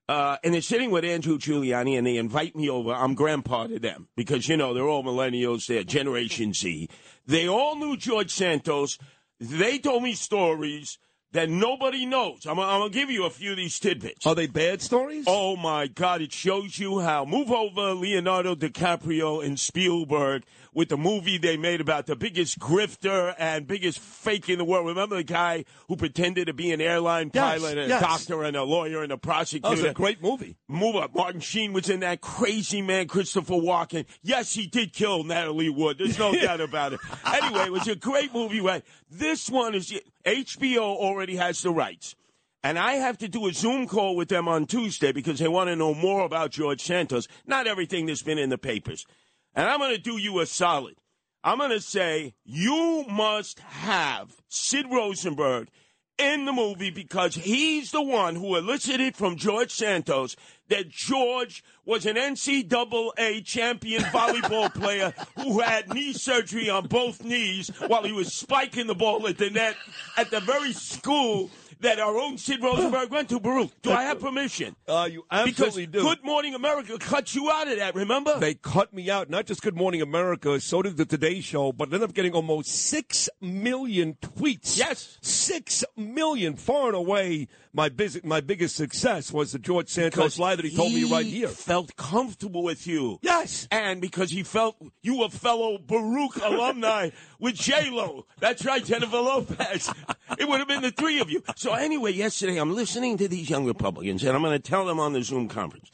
Uh, 0.09 0.35
and 0.43 0.53
they're 0.53 0.61
sitting 0.61 0.91
with 0.91 1.05
Andrew 1.05 1.37
Giuliani, 1.37 1.97
and 1.97 2.05
they 2.05 2.17
invite 2.17 2.57
me 2.57 2.69
over. 2.69 2.93
I'm 2.93 3.13
grandpa 3.13 3.67
to 3.67 3.79
them 3.79 4.09
because, 4.17 4.49
you 4.49 4.57
know, 4.57 4.73
they're 4.73 4.87
all 4.87 5.03
millennials. 5.03 5.67
They're 5.67 5.83
Generation 5.83 6.53
Z. 6.53 6.89
They 7.25 7.47
all 7.47 7.75
knew 7.77 7.95
George 7.95 8.31
Santos. 8.31 8.97
They 9.39 9.79
told 9.79 10.03
me 10.03 10.13
stories 10.13 10.99
that 11.37 11.51
nobody 11.51 12.03
knows. 12.07 12.47
I'm, 12.47 12.59
I'm 12.59 12.79
going 12.79 12.91
to 12.91 12.97
give 12.97 13.11
you 13.11 13.25
a 13.25 13.29
few 13.29 13.51
of 13.51 13.57
these 13.57 13.79
tidbits. 13.79 14.25
Are 14.25 14.33
they 14.33 14.47
bad 14.47 14.81
stories? 14.81 15.25
Oh 15.27 15.55
my 15.55 15.85
God! 15.85 16.21
It 16.23 16.31
shows 16.33 16.79
you 16.79 16.99
how. 16.99 17.25
Move 17.25 17.51
over 17.51 17.93
Leonardo 17.93 18.55
DiCaprio 18.55 19.45
and 19.45 19.59
Spielberg 19.59 20.43
with 20.73 20.89
the 20.89 20.97
movie 20.97 21.37
they 21.37 21.55
made 21.57 21.79
about 21.81 22.05
the 22.07 22.15
biggest 22.15 22.59
grifter 22.59 23.33
and 23.37 23.67
biggest 23.67 23.99
fake 23.99 24.49
in 24.49 24.57
the 24.57 24.65
world. 24.65 24.85
Remember 24.87 25.15
the 25.15 25.23
guy 25.23 25.65
who 25.87 25.95
pretended 25.95 26.47
to 26.47 26.53
be 26.53 26.71
an 26.71 26.81
airline 26.81 27.29
Yes, 27.33 27.59
pilot, 27.61 27.77
and 27.77 27.89
yes. 27.89 28.01
a 28.01 28.05
doctor, 28.05 28.43
and 28.43 28.55
a 28.55 28.63
lawyer, 28.63 29.03
and 29.03 29.11
a 29.11 29.15
that 29.15 29.21
prosecutor. 29.21 29.69
was 29.69 29.83
a 29.83 29.93
great 29.93 30.21
movie. 30.23 30.55
Move 30.67 30.95
up. 30.95 31.13
Martin 31.15 31.41
Sheen 31.41 31.71
was 31.73 31.89
in 31.89 31.99
that 31.99 32.21
crazy 32.21 32.81
man, 32.81 33.07
Christopher 33.07 33.53
Walken. 33.55 34.05
Yes, 34.23 34.53
he 34.53 34.65
did 34.67 34.93
kill 34.93 35.23
Natalie 35.23 35.69
Wood. 35.69 35.97
There's 35.99 36.17
no 36.17 36.31
doubt 36.39 36.61
about 36.61 36.93
it. 36.93 36.99
Anyway, 37.25 37.65
it 37.65 37.71
was 37.71 37.87
a 37.87 37.95
great 37.95 38.33
movie, 38.33 38.61
right? 38.61 38.83
This 39.09 39.49
one 39.49 39.73
is 39.73 39.93
HBO 40.25 40.79
already 40.79 41.26
has 41.35 41.61
the 41.61 41.71
rights. 41.71 42.15
And 42.63 42.79
I 42.79 42.93
have 42.93 43.17
to 43.19 43.27
do 43.27 43.47
a 43.47 43.53
Zoom 43.53 43.87
call 43.87 44.15
with 44.15 44.29
them 44.29 44.47
on 44.47 44.65
Tuesday 44.65 45.11
because 45.11 45.39
they 45.39 45.47
want 45.47 45.69
to 45.69 45.75
know 45.75 45.93
more 45.93 46.25
about 46.25 46.51
George 46.51 46.81
Santos, 46.81 47.27
not 47.45 47.67
everything 47.67 48.05
that's 48.05 48.23
been 48.23 48.39
in 48.39 48.49
the 48.49 48.57
papers. 48.57 49.05
And 49.53 49.69
I'm 49.69 49.79
going 49.79 49.95
to 49.95 50.01
do 50.01 50.17
you 50.17 50.39
a 50.39 50.45
solid. 50.45 50.95
I'm 51.43 51.59
going 51.59 51.69
to 51.69 51.79
say 51.79 52.33
you 52.43 53.05
must 53.09 53.59
have 53.59 54.35
Sid 54.49 54.87
Rosenberg 54.91 55.69
in 56.17 56.45
the 56.45 56.51
movie 56.51 56.89
because 56.89 57.35
he's 57.35 57.91
the 57.91 58.01
one 58.01 58.35
who 58.35 58.55
elicited 58.55 59.15
from 59.15 59.35
George 59.35 59.71
Santos 59.71 60.35
that 60.69 60.89
George 60.89 61.63
was 61.85 62.05
an 62.05 62.15
NCAA 62.15 63.45
champion 63.45 64.01
volleyball 64.03 64.73
player 64.81 65.13
who 65.35 65.59
had 65.59 65.93
knee 65.93 66.13
surgery 66.13 66.69
on 66.69 66.87
both 66.87 67.23
knees 67.23 67.69
while 67.87 68.03
he 68.03 68.11
was 68.11 68.33
spiking 68.33 68.87
the 68.87 68.95
ball 68.95 69.27
at 69.27 69.37
the 69.37 69.49
net 69.49 69.75
at 70.17 70.29
the 70.31 70.39
very 70.41 70.73
school 70.73 71.49
that 71.81 71.99
our 71.99 72.17
own 72.17 72.37
Sid 72.37 72.61
Rosenberg 72.61 73.11
went 73.11 73.29
to, 73.29 73.39
Baruch. 73.39 73.71
Do 73.81 73.91
I 73.91 74.03
have 74.03 74.19
permission? 74.19 74.75
Uh, 74.87 75.03
you 75.11 75.23
Because 75.29 75.47
absolutely 75.49 75.85
do. 75.87 76.01
Good 76.01 76.23
Morning 76.23 76.55
America 76.55 76.97
cut 76.97 77.35
you 77.35 77.51
out 77.51 77.67
of 77.67 77.77
that, 77.77 77.93
remember? 77.93 78.39
They 78.39 78.53
cut 78.53 78.93
me 78.93 79.09
out. 79.11 79.29
Not 79.29 79.45
just 79.45 79.61
Good 79.61 79.75
Morning 79.75 80.01
America, 80.01 80.61
so 80.61 80.81
did 80.81 80.95
the 80.95 81.05
Today 81.05 81.41
Show, 81.41 81.73
but 81.73 81.89
ended 81.89 82.03
up 82.03 82.13
getting 82.13 82.31
almost 82.31 82.69
six 82.69 83.29
million 83.41 84.13
tweets. 84.21 84.77
Yes. 84.77 85.17
six 85.21 85.83
million. 85.97 86.55
Far 86.55 86.87
and 86.87 86.95
away, 86.95 87.49
my 87.73 87.91
my 88.23 88.39
biggest 88.39 88.77
success 88.77 89.33
was 89.33 89.51
the 89.51 89.59
George 89.59 89.89
Santos 89.89 90.39
lie 90.39 90.55
that 90.57 90.65
he 90.65 90.75
told 90.75 90.93
me 90.93 91.03
right 91.09 91.25
here. 91.25 91.47
felt 91.47 91.95
comfortable 91.95 92.63
with 92.63 92.85
you. 92.85 93.19
Yes. 93.21 93.67
And 93.71 94.01
because 94.01 94.31
he 94.31 94.43
felt 94.43 94.75
you 95.01 95.19
were 95.19 95.29
fellow 95.29 95.77
Baruch 95.77 96.35
alumni 96.43 97.11
with 97.39 97.55
J 97.55 97.89
Lo. 97.89 98.25
That's 98.39 98.65
right, 98.65 98.83
Jennifer 98.83 99.17
Lopez. 99.17 99.91
It 100.37 100.47
would 100.47 100.59
have 100.59 100.67
been 100.67 100.81
the 100.81 100.91
three 100.91 101.19
of 101.19 101.31
you. 101.31 101.41
So 101.55 101.73
anyway, 101.73 102.11
yesterday 102.11 102.57
I'm 102.57 102.75
listening 102.75 103.17
to 103.17 103.27
these 103.27 103.49
young 103.49 103.65
Republicans, 103.65 104.23
and 104.23 104.35
I'm 104.35 104.43
going 104.43 104.51
to 104.51 104.59
tell 104.59 104.85
them 104.85 104.99
on 104.99 105.13
the 105.13 105.23
Zoom 105.23 105.47
conference. 105.47 105.89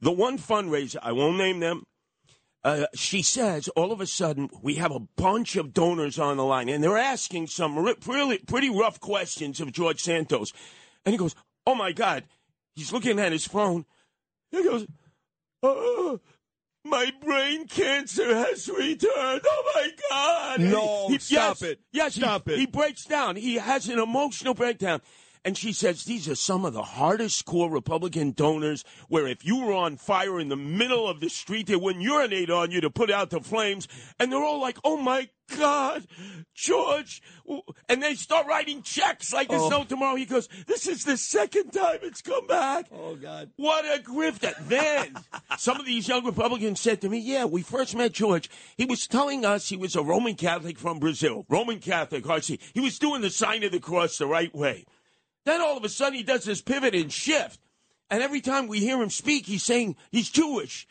The 0.00 0.12
one 0.12 0.38
fundraiser, 0.38 0.96
I 1.02 1.12
won't 1.12 1.36
name 1.36 1.58
them. 1.60 1.82
Uh, 2.62 2.86
she 2.94 3.20
says, 3.20 3.68
all 3.68 3.92
of 3.92 4.00
a 4.00 4.06
sudden, 4.06 4.48
we 4.62 4.76
have 4.76 4.92
a 4.92 5.00
bunch 5.00 5.56
of 5.56 5.74
donors 5.74 6.18
on 6.18 6.38
the 6.38 6.44
line, 6.44 6.68
and 6.70 6.82
they're 6.82 6.96
asking 6.96 7.48
some 7.48 7.78
ri- 7.78 7.96
really 8.06 8.38
pretty 8.38 8.70
rough 8.70 9.00
questions 9.00 9.60
of 9.60 9.72
George 9.72 10.00
Santos. 10.00 10.52
And 11.04 11.12
he 11.12 11.18
goes, 11.18 11.34
Oh 11.66 11.74
my 11.74 11.92
God. 11.92 12.24
He's 12.74 12.92
looking 12.92 13.18
at 13.18 13.32
his 13.32 13.46
phone. 13.46 13.86
He 14.54 14.62
goes, 14.64 14.86
Oh, 15.62 16.20
my 16.84 17.10
brain 17.22 17.66
cancer 17.66 18.34
has 18.36 18.68
returned. 18.68 19.40
Oh 19.44 19.72
my 19.74 19.90
God. 20.10 20.60
No, 20.60 21.08
He- 21.08 21.18
stop 21.18 21.60
yes, 21.60 21.62
it. 21.62 21.80
Yes, 21.92 22.14
Stop 22.14 22.48
he, 22.48 22.54
it. 22.54 22.58
He 22.60 22.66
breaks 22.66 23.04
down. 23.04 23.36
He 23.36 23.54
has 23.56 23.88
an 23.88 23.98
emotional 23.98 24.54
breakdown. 24.54 25.00
And 25.46 25.58
she 25.58 25.72
says 25.74 26.04
these 26.04 26.28
are 26.28 26.34
some 26.34 26.64
of 26.64 26.72
the 26.72 26.82
hardest 26.82 27.44
core 27.44 27.70
Republican 27.70 28.30
donors 28.32 28.82
where 29.08 29.26
if 29.26 29.44
you 29.44 29.64
were 29.64 29.74
on 29.74 29.96
fire 29.98 30.40
in 30.40 30.48
the 30.48 30.56
middle 30.56 31.06
of 31.06 31.20
the 31.20 31.28
street, 31.28 31.66
they 31.66 31.76
wouldn't 31.76 32.02
urinate 32.02 32.48
on 32.50 32.70
you 32.70 32.80
to 32.80 32.88
put 32.90 33.10
out 33.10 33.28
the 33.30 33.40
flames. 33.40 33.86
And 34.18 34.32
they're 34.32 34.42
all 34.42 34.60
like, 34.60 34.78
oh 34.84 34.96
my 34.96 35.28
God, 35.58 36.06
George. 36.54 37.20
And 37.90 38.02
they 38.02 38.14
start 38.14 38.46
writing 38.46 38.80
checks 38.82 39.32
like 39.34 39.48
there's 39.48 39.60
Oh. 39.62 39.68
no 39.68 39.84
tomorrow. 39.84 40.16
He 40.16 40.24
goes, 40.24 40.48
this 40.66 40.86
is 40.86 41.04
the 41.04 41.18
second 41.18 41.72
time 41.72 41.98
it's 42.02 42.22
come 42.22 42.46
back. 42.46 42.86
Oh 42.90 43.14
God. 43.16 43.50
What 43.56 43.84
a 43.84 44.02
grifter. 44.02 44.54
Then 44.66 45.14
some 45.58 45.78
of 45.78 45.84
these 45.84 46.08
young 46.08 46.24
Republicans 46.24 46.80
said 46.80 47.02
to 47.02 47.08
me, 47.10 47.18
Yeah, 47.18 47.44
we 47.44 47.60
first 47.62 47.94
met 47.94 48.12
George. 48.12 48.48
He 48.78 48.86
was 48.86 49.06
telling 49.06 49.44
us 49.44 49.68
he 49.68 49.76
was 49.76 49.94
a 49.94 50.02
Roman 50.02 50.36
Catholic 50.36 50.78
from 50.78 50.98
Brazil. 50.98 51.44
Roman 51.50 51.80
Catholic, 51.80 52.24
RC. 52.24 52.58
He 52.72 52.80
was 52.80 52.98
doing 52.98 53.20
the 53.20 53.28
sign 53.30 53.62
of 53.62 53.72
the 53.72 53.80
cross 53.80 54.16
the 54.16 54.26
right 54.26 54.54
way. 54.54 54.86
Then 55.44 55.60
all 55.60 55.76
of 55.76 55.84
a 55.84 55.88
sudden 55.88 56.14
he 56.14 56.22
does 56.22 56.44
this 56.44 56.62
pivot 56.62 56.94
and 56.94 57.12
shift. 57.12 57.60
And 58.10 58.22
every 58.22 58.40
time 58.40 58.66
we 58.66 58.80
hear 58.80 59.00
him 59.02 59.10
speak, 59.10 59.46
he's 59.46 59.62
saying 59.62 59.96
he's 60.10 60.30
Jewish. 60.30 60.86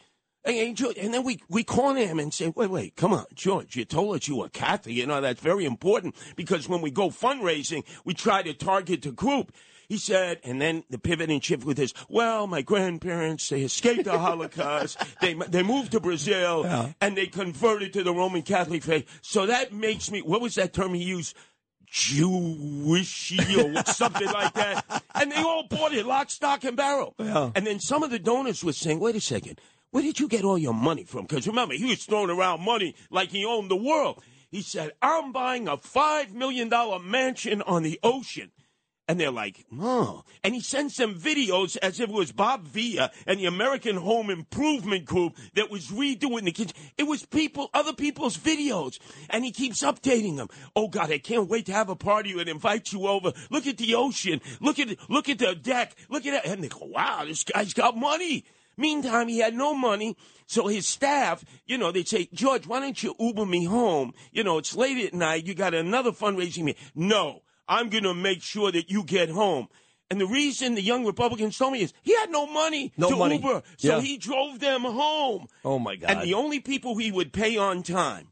And, 0.45 0.77
and 0.79 1.13
then 1.13 1.23
we, 1.23 1.39
we 1.47 1.63
corner 1.63 2.05
him 2.05 2.19
and 2.19 2.33
say, 2.33 2.51
wait, 2.53 2.69
wait, 2.69 2.95
come 2.95 3.13
on, 3.13 3.25
George, 3.33 3.77
you 3.77 3.85
told 3.85 4.17
us 4.17 4.27
you 4.27 4.37
were 4.37 4.49
Catholic. 4.49 4.95
You 4.95 5.05
know, 5.05 5.21
that's 5.21 5.39
very 5.39 5.63
important 5.65 6.15
because 6.35 6.67
when 6.67 6.81
we 6.81 6.91
go 6.91 7.09
fundraising, 7.09 7.85
we 8.03 8.13
try 8.13 8.41
to 8.41 8.53
target 8.53 9.03
the 9.03 9.11
group. 9.11 9.53
He 9.87 9.97
said, 9.97 10.39
and 10.43 10.61
then 10.61 10.83
the 10.89 10.97
pivot 10.97 11.29
and 11.29 11.43
shift 11.43 11.65
with 11.65 11.77
this, 11.77 11.93
well, 12.09 12.47
my 12.47 12.61
grandparents, 12.61 13.47
they 13.49 13.61
escaped 13.61 14.05
the 14.05 14.17
Holocaust. 14.17 14.97
they, 15.21 15.33
they 15.33 15.63
moved 15.63 15.91
to 15.91 15.99
Brazil 15.99 16.65
and 16.99 17.15
they 17.15 17.27
converted 17.27 17.93
to 17.93 18.03
the 18.03 18.13
Roman 18.13 18.41
Catholic 18.41 18.83
faith. 18.83 19.19
So 19.21 19.45
that 19.45 19.71
makes 19.71 20.09
me, 20.09 20.21
what 20.21 20.41
was 20.41 20.55
that 20.55 20.73
term 20.73 20.93
he 20.93 21.03
used? 21.03 21.37
Jewishy 21.93 23.39
or 23.57 23.83
something 23.93 24.27
like 24.27 24.53
that. 24.53 25.03
And 25.13 25.31
they 25.31 25.37
all 25.37 25.63
bought 25.69 25.93
it, 25.93 26.05
lock, 26.05 26.31
stock, 26.31 26.63
and 26.63 26.75
barrel. 26.75 27.13
And 27.55 27.67
then 27.67 27.79
some 27.79 28.01
of 28.03 28.09
the 28.09 28.19
donors 28.19 28.63
were 28.63 28.73
saying, 28.73 28.99
wait 28.99 29.15
a 29.15 29.21
second, 29.21 29.61
where 29.91 30.01
did 30.01 30.19
you 30.19 30.27
get 30.27 30.43
all 30.43 30.57
your 30.57 30.73
money 30.73 31.03
from? 31.03 31.21
Because 31.27 31.45
remember, 31.47 31.75
he 31.75 31.85
was 31.85 32.03
throwing 32.03 32.31
around 32.31 32.61
money 32.61 32.95
like 33.11 33.29
he 33.29 33.45
owned 33.45 33.69
the 33.69 33.75
world. 33.75 34.23
He 34.49 34.61
said, 34.61 34.91
I'm 35.01 35.31
buying 35.31 35.67
a 35.67 35.77
$5 35.77 36.33
million 36.33 36.69
mansion 37.09 37.61
on 37.63 37.83
the 37.83 37.99
ocean. 38.03 38.51
And 39.07 39.19
they're 39.19 39.31
like, 39.31 39.65
oh. 39.79 40.23
And 40.43 40.53
he 40.53 40.61
sends 40.61 40.95
them 40.95 41.15
videos 41.15 41.77
as 41.81 41.99
if 41.99 42.09
it 42.09 42.13
was 42.13 42.31
Bob 42.31 42.65
Villa 42.65 43.11
and 43.27 43.37
the 43.37 43.45
American 43.45 43.97
Home 43.97 44.29
Improvement 44.29 45.03
Group 45.03 45.35
that 45.55 45.69
was 45.69 45.87
redoing 45.87 46.45
the 46.45 46.53
kitchen. 46.53 46.75
It 46.97 47.03
was 47.03 47.25
people, 47.25 47.69
other 47.73 47.91
people's 47.91 48.37
videos. 48.37 48.99
And 49.29 49.43
he 49.43 49.51
keeps 49.51 49.83
updating 49.83 50.37
them. 50.37 50.47
Oh 50.75 50.87
God, 50.87 51.11
I 51.11 51.17
can't 51.17 51.49
wait 51.49 51.65
to 51.65 51.73
have 51.73 51.89
a 51.89 51.97
party 51.97 52.31
and 52.39 52.47
invite 52.47 52.93
you 52.93 53.07
over. 53.07 53.33
Look 53.49 53.67
at 53.67 53.77
the 53.77 53.95
ocean. 53.95 54.39
Look 54.61 54.79
at, 54.79 54.97
look 55.09 55.27
at 55.27 55.39
the 55.39 55.53
deck. 55.53 55.95
Look 56.09 56.25
at 56.25 56.43
that. 56.43 56.49
And 56.49 56.63
they 56.63 56.69
go, 56.69 56.85
wow, 56.85 57.25
this 57.25 57.43
guy's 57.43 57.73
got 57.73 57.97
money. 57.97 58.45
Meantime, 58.77 59.27
he 59.27 59.39
had 59.39 59.53
no 59.53 59.73
money. 59.73 60.15
So 60.47 60.67
his 60.67 60.87
staff, 60.87 61.43
you 61.65 61.77
know, 61.77 61.91
they'd 61.91 62.07
say, 62.07 62.29
George, 62.33 62.65
why 62.65 62.79
don't 62.79 63.01
you 63.01 63.15
Uber 63.19 63.45
me 63.45 63.65
home? 63.65 64.13
You 64.31 64.43
know, 64.43 64.57
it's 64.57 64.75
late 64.75 65.05
at 65.05 65.13
night. 65.13 65.45
You 65.45 65.53
got 65.53 65.73
another 65.73 66.11
fundraising 66.11 66.63
meeting. 66.63 66.81
No, 66.95 67.41
I'm 67.67 67.89
going 67.89 68.03
to 68.03 68.13
make 68.13 68.41
sure 68.41 68.71
that 68.71 68.89
you 68.89 69.03
get 69.03 69.29
home. 69.29 69.67
And 70.09 70.19
the 70.21 70.27
reason 70.27 70.75
the 70.75 70.81
young 70.81 71.05
Republicans 71.05 71.57
told 71.57 71.73
me 71.73 71.81
is 71.81 71.93
he 72.03 72.13
had 72.15 72.29
no 72.29 72.45
money 72.45 72.91
No 72.97 73.09
to 73.09 73.15
money. 73.15 73.37
Uber. 73.37 73.63
So 73.77 73.95
Yeah. 73.97 74.01
he 74.01 74.17
drove 74.17 74.59
them 74.59 74.81
home. 74.83 75.47
Oh 75.65 75.79
my 75.79 75.95
God. 75.95 76.11
And 76.11 76.21
the 76.21 76.33
only 76.35 76.59
people 76.59 76.97
he 76.97 77.11
would 77.11 77.33
pay 77.33 77.57
on 77.57 77.81
time 77.83 78.27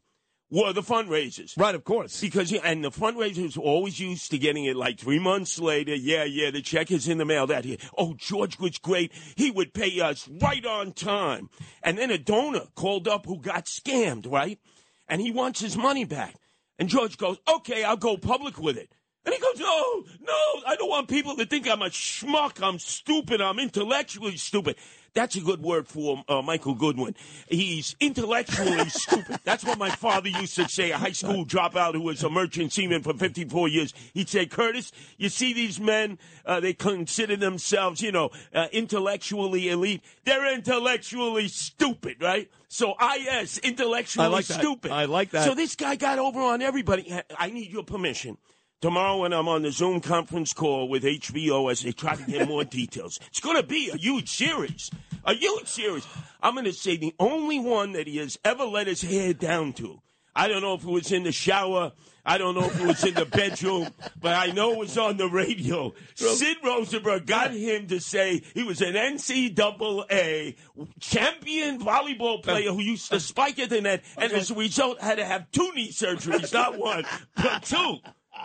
were 0.50 0.72
the 0.74 0.82
fundraisers. 0.82 1.56
right, 1.58 1.74
of 1.74 1.82
course. 1.82 2.20
Because 2.20 2.50
he, 2.50 2.60
and 2.60 2.84
the 2.84 2.90
fundraisers 2.90 3.56
were 3.56 3.64
always 3.64 3.98
used 3.98 4.30
to 4.32 4.38
getting 4.38 4.66
it 4.66 4.76
like 4.76 4.98
three 5.00 5.18
months 5.18 5.58
later. 5.58 5.94
Yeah, 5.94 6.24
yeah, 6.24 6.50
the 6.50 6.60
check 6.60 6.90
is 6.92 7.08
in 7.08 7.16
the 7.18 7.24
mail. 7.24 7.46
That 7.46 7.64
here. 7.64 7.78
Oh, 7.96 8.14
George 8.18 8.58
was 8.60 8.76
great. 8.78 9.12
He 9.34 9.50
would 9.50 9.72
pay 9.72 9.98
us 10.00 10.28
right 10.28 10.64
on 10.64 10.92
time. 10.92 11.48
And 11.82 11.96
then 11.96 12.10
a 12.10 12.18
donor 12.18 12.66
called 12.76 13.08
up 13.08 13.24
who 13.26 13.38
got 13.40 13.64
scammed, 13.64 14.30
right? 14.30 14.60
And 15.08 15.20
he 15.22 15.30
wants 15.32 15.60
his 15.60 15.76
money 15.76 16.04
back. 16.04 16.36
And 16.78 16.88
George 16.88 17.16
goes, 17.16 17.38
okay, 17.48 17.82
I'll 17.82 17.96
go 17.96 18.16
public 18.18 18.58
with 18.58 18.76
it. 18.76 18.92
And 19.24 19.34
he 19.34 19.40
goes, 19.40 19.58
no, 19.60 20.04
no, 20.20 20.62
I 20.66 20.74
don't 20.76 20.88
want 20.88 21.08
people 21.08 21.36
to 21.36 21.46
think 21.46 21.70
I'm 21.70 21.82
a 21.82 21.90
schmuck, 21.90 22.60
I'm 22.60 22.80
stupid, 22.80 23.40
I'm 23.40 23.60
intellectually 23.60 24.36
stupid. 24.36 24.76
That's 25.14 25.36
a 25.36 25.40
good 25.40 25.62
word 25.62 25.86
for 25.86 26.24
uh, 26.26 26.40
Michael 26.40 26.74
Goodwin. 26.74 27.14
He's 27.48 27.94
intellectually 28.00 28.88
stupid. 28.88 29.38
That's 29.44 29.62
what 29.62 29.78
my 29.78 29.90
father 29.90 30.30
used 30.30 30.56
to 30.56 30.68
say, 30.68 30.90
a 30.90 30.96
high 30.96 31.12
school 31.12 31.44
dropout 31.44 31.92
who 31.92 32.00
was 32.00 32.24
a 32.24 32.30
merchant 32.30 32.72
seaman 32.72 33.02
for 33.02 33.12
54 33.12 33.68
years. 33.68 33.94
He'd 34.14 34.28
say, 34.28 34.46
Curtis, 34.46 34.90
you 35.18 35.28
see 35.28 35.52
these 35.52 35.78
men, 35.78 36.18
uh, 36.46 36.60
they 36.60 36.72
consider 36.72 37.36
themselves, 37.36 38.00
you 38.00 38.10
know, 38.10 38.30
uh, 38.54 38.68
intellectually 38.72 39.68
elite. 39.68 40.02
They're 40.24 40.52
intellectually 40.52 41.48
stupid, 41.48 42.22
right? 42.22 42.50
So 42.68 42.94
IS, 42.98 43.58
intellectually 43.58 44.24
I 44.24 44.28
like 44.28 44.46
stupid. 44.46 44.90
I 44.92 45.04
like 45.04 45.30
that. 45.30 45.44
So 45.44 45.54
this 45.54 45.76
guy 45.76 45.96
got 45.96 46.18
over 46.18 46.40
on 46.40 46.62
everybody. 46.62 47.14
I 47.38 47.50
need 47.50 47.70
your 47.70 47.84
permission. 47.84 48.38
Tomorrow, 48.82 49.18
when 49.18 49.32
I'm 49.32 49.46
on 49.46 49.62
the 49.62 49.70
Zoom 49.70 50.00
conference 50.00 50.52
call 50.52 50.88
with 50.88 51.04
HBO 51.04 51.70
as 51.70 51.82
they 51.82 51.92
try 51.92 52.16
to 52.16 52.24
get 52.24 52.48
more 52.48 52.64
details, 52.64 53.20
it's 53.28 53.38
going 53.38 53.56
to 53.56 53.62
be 53.62 53.90
a 53.90 53.96
huge 53.96 54.28
series. 54.28 54.90
A 55.24 55.34
huge 55.34 55.68
series. 55.68 56.04
I'm 56.42 56.54
going 56.54 56.64
to 56.64 56.72
say 56.72 56.96
the 56.96 57.14
only 57.20 57.60
one 57.60 57.92
that 57.92 58.08
he 58.08 58.16
has 58.16 58.40
ever 58.44 58.64
let 58.64 58.88
his 58.88 59.00
hair 59.00 59.34
down 59.34 59.72
to. 59.74 60.02
I 60.34 60.48
don't 60.48 60.62
know 60.62 60.74
if 60.74 60.82
it 60.82 60.90
was 60.90 61.12
in 61.12 61.22
the 61.22 61.30
shower. 61.30 61.92
I 62.26 62.38
don't 62.38 62.56
know 62.56 62.64
if 62.64 62.80
it 62.80 62.84
was 62.84 63.04
in 63.04 63.14
the 63.14 63.24
bedroom, 63.24 63.86
but 64.20 64.34
I 64.34 64.52
know 64.52 64.72
it 64.72 64.78
was 64.78 64.98
on 64.98 65.16
the 65.16 65.28
radio. 65.28 65.94
Sid 66.16 66.56
Rosenberg 66.64 67.24
got 67.26 67.52
him 67.52 67.86
to 67.86 68.00
say 68.00 68.42
he 68.52 68.64
was 68.64 68.80
an 68.80 68.94
NCAA 68.94 70.56
champion 70.98 71.78
volleyball 71.78 72.36
um, 72.36 72.42
player 72.42 72.72
who 72.72 72.80
used 72.80 73.10
to 73.10 73.16
uh, 73.16 73.20
spike 73.20 73.60
at 73.60 73.70
the 73.70 73.80
net, 73.80 74.02
and 74.16 74.32
as 74.32 74.50
a 74.50 74.54
result 74.54 75.00
had 75.00 75.18
to 75.18 75.24
have 75.24 75.50
two 75.52 75.70
knee 75.74 75.92
surgeries, 75.92 76.52
not 76.52 76.76
one, 76.76 77.04
but 77.36 77.62
two. 77.62 77.98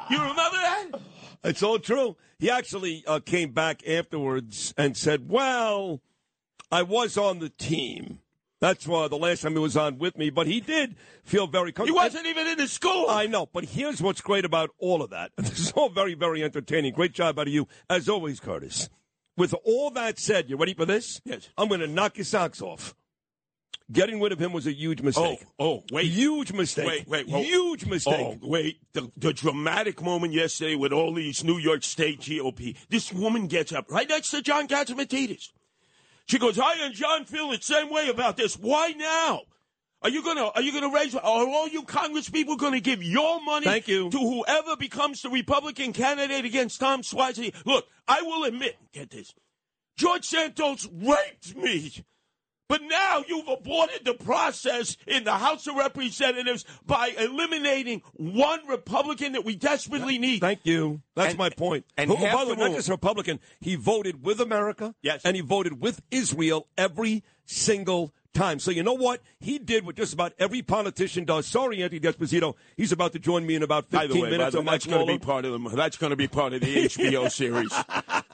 You 0.09 0.17
remember 0.19 0.57
that? 0.57 0.87
It's 1.43 1.63
all 1.63 1.79
true. 1.79 2.15
He 2.39 2.49
actually 2.49 3.03
uh, 3.07 3.19
came 3.19 3.51
back 3.51 3.87
afterwards 3.87 4.73
and 4.77 4.95
said, 4.97 5.29
"Well, 5.29 6.01
I 6.71 6.83
was 6.83 7.17
on 7.17 7.39
the 7.39 7.49
team. 7.49 8.19
That's 8.59 8.87
why 8.87 9.07
the 9.07 9.17
last 9.17 9.43
time 9.43 9.53
he 9.53 9.59
was 9.59 9.77
on 9.77 9.99
with 9.99 10.17
me, 10.17 10.31
but 10.31 10.47
he 10.47 10.59
did 10.59 10.95
feel 11.23 11.45
very 11.45 11.71
comfortable. 11.71 11.99
He 11.99 12.05
wasn't 12.05 12.25
even 12.25 12.47
in 12.47 12.57
the 12.57 12.67
school. 12.67 13.05
I 13.07 13.27
know, 13.27 13.45
but 13.45 13.65
here's 13.65 14.01
what's 14.01 14.21
great 14.21 14.45
about 14.45 14.71
all 14.79 15.03
of 15.03 15.11
that. 15.11 15.31
This 15.37 15.59
is 15.59 15.71
all 15.73 15.89
very, 15.89 16.15
very 16.15 16.43
entertaining. 16.43 16.93
Great 16.93 17.13
job 17.13 17.37
out 17.37 17.47
of 17.47 17.53
you, 17.53 17.67
as 17.89 18.09
always, 18.09 18.39
Curtis. 18.39 18.89
With 19.35 19.53
all 19.63 19.91
that 19.91 20.17
said, 20.17 20.49
you 20.49 20.57
ready 20.57 20.73
for 20.73 20.85
this? 20.85 21.21
Yes. 21.23 21.49
I'm 21.57 21.67
going 21.67 21.81
to 21.81 21.87
knock 21.87 22.17
your 22.17 22.25
socks 22.25 22.61
off. 22.61 22.95
Getting 23.89 24.20
rid 24.20 24.34
of 24.34 24.39
him 24.39 24.51
was 24.51 24.67
a 24.67 24.74
huge 24.74 25.00
oh, 25.01 25.06
mistake. 25.06 25.46
oh, 25.60 25.84
wait. 25.91 26.12
Huge 26.12 26.51
mistake. 26.51 26.88
Wait, 26.88 27.08
wait, 27.08 27.27
whoa. 27.27 27.41
Huge 27.41 27.86
oh, 27.86 27.89
mistake. 27.89 28.39
Oh, 28.44 28.48
wait. 28.50 28.79
The, 28.94 29.10
the 29.15 29.34
dramatic 29.34 30.01
moment 30.01 30.34
yesterday 30.34 30.75
with 30.75 30.91
all 30.91 31.13
these 31.13 31.44
New 31.44 31.58
York 31.58 31.84
State 31.84 32.20
GOP. 32.20 32.75
This 32.89 33.13
woman 33.13 33.48
gets 33.48 33.72
up 33.72 33.89
right 33.89 34.08
next 34.08 34.32
to 34.32 34.41
John 34.41 34.67
Catsimatidis. 34.67 35.51
She 36.25 36.38
goes, 36.38 36.60
I 36.60 36.75
and 36.82 36.94
John 36.94 37.24
feel 37.24 37.50
the 37.50 37.60
same 37.62 37.89
way 37.89 38.10
about 38.10 38.36
this. 38.36 38.58
Why 38.58 38.89
now? 38.89 39.44
Are 40.01 40.10
you 40.10 40.24
gonna 40.24 40.51
are 40.53 40.62
you 40.62 40.72
gonna 40.72 40.94
raise 40.94 41.15
are 41.15 41.22
all 41.24 41.67
you 41.67 41.84
Congress 41.84 42.29
people 42.29 42.56
gonna 42.56 42.79
give 42.79 43.01
your 43.01 43.41
money 43.44 43.65
Thank 43.65 43.88
you. 43.88 44.12
to 44.12 44.17
whoever 44.17 44.75
becomes 44.75 45.24
the 45.24 45.29
Republican 45.29 45.91
candidate 45.91 46.46
against 46.46 46.79
Tom 46.79 47.01
Suozzi? 47.01 47.53
Look, 47.65 47.88
I 48.08 48.22
will 48.22 48.44
admit, 48.44 48.77
get 48.94 49.10
this. 49.10 49.34
George 49.98 50.25
Santos 50.25 50.88
raped 50.94 51.56
me. 51.56 51.91
But 52.69 52.81
now 52.83 53.24
you've 53.27 53.47
aborted 53.47 54.03
the 54.03 54.13
process 54.13 54.97
in 55.07 55.24
the 55.24 55.33
House 55.36 55.67
of 55.67 55.75
Representatives 55.75 56.65
by 56.86 57.13
eliminating 57.17 58.01
one 58.13 58.59
Republican 58.67 59.33
that 59.33 59.45
we 59.45 59.55
desperately 59.55 60.17
need. 60.17 60.41
Thank 60.41 60.65
you. 60.65 61.01
That's 61.15 61.29
And- 61.29 61.38
my 61.38 61.50
point. 61.50 61.86
and 61.97 62.09
Who, 62.09 62.17
by 62.17 62.43
the 62.45 62.55
way, 62.55 62.67
not 62.69 62.75
just 62.75 62.89
Republican, 62.89 63.39
he 63.62 63.75
voted 63.75 64.24
with 64.25 64.41
America. 64.41 64.95
Yes. 65.01 65.21
And 65.24 65.36
he 65.36 65.41
voted 65.41 65.79
with 65.81 66.01
Israel 66.12 66.67
every 66.77 67.24
single 67.45 68.13
time. 68.33 68.59
So 68.59 68.69
you 68.71 68.83
know 68.83 68.93
what? 68.93 69.21
He 69.39 69.57
did 69.59 69.86
what 69.86 69.95
just 69.95 70.13
about 70.13 70.33
every 70.38 70.62
politician 70.62 71.25
does. 71.25 71.47
Sorry, 71.47 71.81
Anthony 71.81 72.00
D'Esposito. 72.00 72.55
He's 72.75 72.91
about 72.91 73.13
to 73.13 73.19
join 73.19 73.45
me 73.47 73.55
in 73.55 73.63
about 73.63 73.86
15 73.89 74.00
By 74.00 74.07
the 74.13 74.21
way, 74.21 74.29
minutes 74.29 74.55
way, 74.55 74.63
that's 74.63 74.86
going 74.86 75.07
to 75.07 75.13
be 75.13 75.17
part 75.19 75.45
of 75.45 75.51
the 75.59 75.69
that's 75.75 75.97
going 75.97 76.12
to 76.12 76.15
be 76.15 76.27
part 76.27 76.53
of 76.53 76.62
the 76.62 76.75
HBO 76.86 77.31
series. 77.31 77.71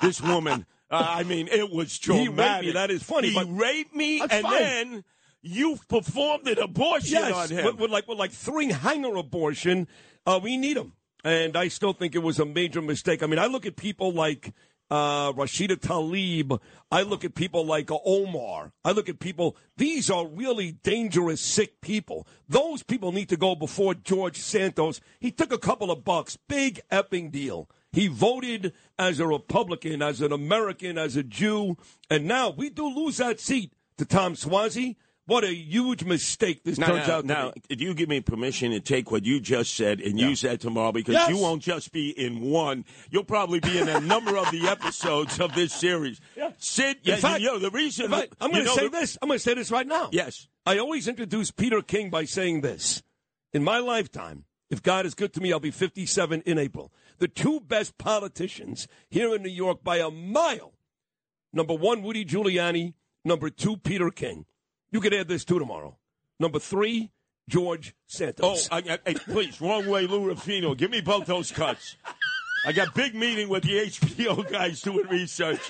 This 0.02 0.20
woman, 0.20 0.66
uh, 0.94 1.06
I 1.10 1.24
mean, 1.24 1.48
it 1.50 1.70
was 1.72 1.98
He 1.98 2.28
raped 2.30 2.64
me. 2.66 2.72
That 2.72 2.92
is 2.92 3.04
funny, 3.04 3.30
He 3.30 3.36
but- 3.36 3.48
raped 3.54 3.96
me, 3.96 4.22
and 4.22 4.32
fine. 4.32 4.52
then 4.52 5.04
you 5.42 5.78
performed 5.90 6.48
an 6.48 6.60
abortion 6.60 7.18
on 7.18 7.30
Yes, 7.30 7.50
him. 7.50 7.66
with, 7.66 7.76
with 7.80 7.92
like 7.92 8.08
with 8.08 8.18
like 8.18 8.32
three 8.32 8.72
hanger 8.72 9.16
abortion, 9.18 9.88
uh, 10.26 10.40
we 10.42 10.56
need 10.58 10.78
him, 10.78 10.94
and 11.24 11.58
I 11.58 11.68
still 11.68 11.94
think 11.94 12.16
it 12.16 12.20
was 12.24 12.40
a 12.40 12.46
major 12.46 12.82
mistake. 12.82 13.22
I 13.24 13.26
mean, 13.28 13.40
I 13.40 13.48
look 13.48 13.66
at 13.66 13.76
people 13.76 14.14
like 14.14 14.54
uh, 14.90 15.34
Rashida 15.34 15.76
Tlaib. 15.78 16.60
I 16.92 17.02
look 17.02 17.26
at 17.26 17.34
people 17.36 17.66
like 17.66 17.90
uh, 17.92 17.98
Omar. 18.06 18.72
I 18.86 18.92
look 18.92 19.10
at 19.10 19.20
people. 19.20 19.58
These 19.76 20.10
are 20.12 20.28
really 20.28 20.74
dangerous, 20.84 21.42
sick 21.42 21.82
people. 21.82 22.28
Those 22.48 22.84
people 22.84 23.12
need 23.12 23.28
to 23.30 23.38
go 23.38 23.56
before 23.56 23.96
George 23.96 24.38
Santos. 24.38 25.02
He 25.20 25.32
took 25.32 25.52
a 25.52 25.58
couple 25.58 25.90
of 25.92 26.04
bucks. 26.04 26.38
Big 26.48 26.80
epping 26.92 27.32
deal. 27.32 27.68
He 27.94 28.08
voted 28.08 28.74
as 29.00 29.20
a 29.22 29.28
Republican, 29.28 30.02
as 30.02 30.20
an 30.20 30.34
American, 30.34 30.98
as 30.98 31.16
a 31.16 31.24
Jew, 31.24 31.78
and 32.10 32.26
now 32.28 32.50
we 32.50 32.70
do 32.70 32.88
lose 32.94 33.18
that 33.18 33.40
seat 33.40 33.72
to 33.98 34.04
Tom 34.06 34.34
Suozzi. 34.34 34.98
What 35.26 35.46
a 35.46 35.54
huge 35.56 36.04
mistake 36.04 36.66
this 36.66 36.78
Now, 36.78 36.88
turns 36.88 37.08
now, 37.08 37.14
out 37.16 37.22
to 37.22 37.28
now, 37.28 37.54
if 37.70 37.80
you 37.80 37.94
give 37.94 38.10
me 38.10 38.20
permission 38.20 38.72
to 38.72 38.82
take 38.82 39.10
what 39.10 39.24
you 39.24 39.40
just 39.40 39.74
said 39.74 40.02
and 40.02 40.20
use 40.20 40.42
that 40.42 40.60
tomorrow, 40.60 40.92
because 40.92 41.14
Yes. 41.14 41.30
you 41.30 41.38
won't 41.38 41.62
just 41.64 41.94
be 41.94 42.10
in 42.10 42.42
one, 42.42 42.84
you'll 43.10 43.24
probably 43.24 43.62
be 43.62 43.78
in 43.78 43.88
a 43.88 44.02
number 44.02 44.36
of 44.36 44.52
the 44.52 44.68
episodes 44.68 45.40
of 45.40 45.56
this 45.56 45.72
series. 45.72 46.20
Sid, 46.58 46.98
yeah, 47.04 47.16
In 47.16 47.22
fact- 47.22 47.40
you 47.40 47.48
know, 47.48 47.58
the 47.60 47.70
reason. 47.72 48.10
Fact, 48.12 48.34
I'm 48.42 48.52
going 48.52 48.66
to 48.66 48.72
say 48.72 48.84
the- 48.90 48.90
this. 48.90 49.18
I'm 49.22 49.30
going 49.30 49.38
to 49.40 49.44
say 49.44 49.54
this 49.54 49.72
right 49.72 49.88
now. 49.88 50.10
Yes. 50.12 50.50
I 50.66 50.78
always 50.80 51.08
introduce 51.08 51.52
Peter 51.52 51.82
King 51.82 52.10
by 52.10 52.26
saying 52.26 52.60
this. 52.60 53.02
In 53.54 53.64
my 53.64 53.78
lifetime, 53.80 54.44
if 54.70 54.82
God 54.84 55.06
is 55.06 55.14
good 55.14 55.32
to 55.36 55.42
me, 55.42 55.54
I'll 55.54 55.60
be 55.62 55.72
57 55.72 56.42
in 56.46 56.58
April. 56.58 56.92
The 57.24 57.30
two 57.30 57.62
best 57.62 57.98
politicians 57.98 58.86
here 59.10 59.34
in 59.34 59.44
New 59.44 59.50
York 59.50 59.82
by 59.82 60.00
a 60.00 60.12
mile. 60.12 60.74
Number 61.54 61.74
one, 61.74 62.04
Rudy 62.04 62.26
Giuliani. 62.26 62.96
Number 63.24 63.50
two, 63.50 63.78
Peter 63.78 64.10
King. 64.10 64.46
You 64.92 65.00
could 65.00 65.14
add 65.14 65.30
this 65.30 65.46
too 65.46 65.58
tomorrow. 65.58 65.96
Number 66.38 66.60
three, 66.60 67.12
George 67.48 67.94
Oh, 67.96 68.04
Santos. 68.08 68.68
I, 68.70 68.80
I, 68.80 69.00
hey, 69.06 69.14
please, 69.14 69.62
wrong 69.62 69.88
way, 69.88 70.06
Lou 70.06 70.26
Rufino. 70.26 70.76
Give 70.76 70.92
me 70.92 71.00
both 71.00 71.26
those 71.26 71.50
cuts. 71.50 71.96
I 72.68 72.74
got 72.74 72.94
big 72.94 73.16
meeting 73.16 73.48
with 73.48 73.64
the 73.64 73.86
HBO 73.86 74.52
guys 74.52 74.82
doing 74.82 75.08
research. 75.08 75.62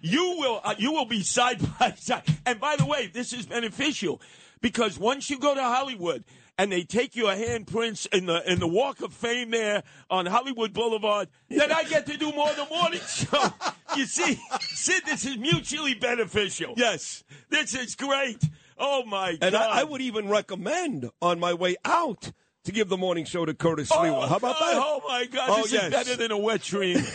You 0.00 0.36
will, 0.38 0.60
uh, 0.64 0.74
you 0.78 0.92
will 0.92 1.04
be 1.06 1.22
side 1.22 1.60
by 1.78 1.92
side. 1.98 2.22
And 2.46 2.60
by 2.60 2.76
the 2.76 2.86
way, 2.86 3.06
this 3.12 3.32
is 3.32 3.46
beneficial 3.46 4.20
because 4.60 4.98
once 4.98 5.30
you 5.30 5.38
go 5.38 5.54
to 5.54 5.62
Hollywood 5.62 6.24
and 6.58 6.70
they 6.70 6.82
take 6.82 7.16
your 7.16 7.32
handprints 7.32 8.06
in 8.12 8.26
the 8.26 8.42
in 8.50 8.58
the 8.60 8.66
Walk 8.68 9.00
of 9.02 9.12
Fame 9.14 9.50
there 9.50 9.82
on 10.10 10.26
Hollywood 10.26 10.72
Boulevard, 10.72 11.28
then 11.48 11.72
I 11.72 11.84
get 11.84 12.06
to 12.06 12.16
do 12.16 12.32
more 12.32 12.50
of 12.50 12.56
the 12.56 12.66
morning 12.66 13.00
show. 13.08 13.52
You 13.96 14.06
see, 14.06 14.38
Sid, 14.60 15.02
this 15.06 15.24
is 15.24 15.36
mutually 15.38 15.94
beneficial. 15.94 16.74
yes. 16.76 17.24
This 17.48 17.74
is 17.74 17.94
great. 17.94 18.42
Oh 18.78 19.04
my 19.04 19.30
And 19.42 19.52
God! 19.52 19.54
I, 19.54 19.80
I 19.80 19.84
would 19.84 20.00
even 20.00 20.28
recommend 20.28 21.10
on 21.20 21.40
my 21.40 21.52
way 21.54 21.76
out 21.84 22.30
to 22.64 22.72
give 22.72 22.88
the 22.88 22.96
morning 22.96 23.24
show 23.24 23.44
to 23.44 23.52
Curtis 23.54 23.90
Sliwa. 23.90 24.28
How 24.28 24.36
about 24.36 24.58
that? 24.58 24.74
Oh 24.76 25.02
my 25.08 25.26
God! 25.26 25.48
Oh, 25.50 25.62
this 25.62 25.72
yes. 25.72 25.84
is 25.84 25.90
better 25.90 26.16
than 26.16 26.30
a 26.30 26.38
wet 26.38 26.62
dream. 26.62 26.98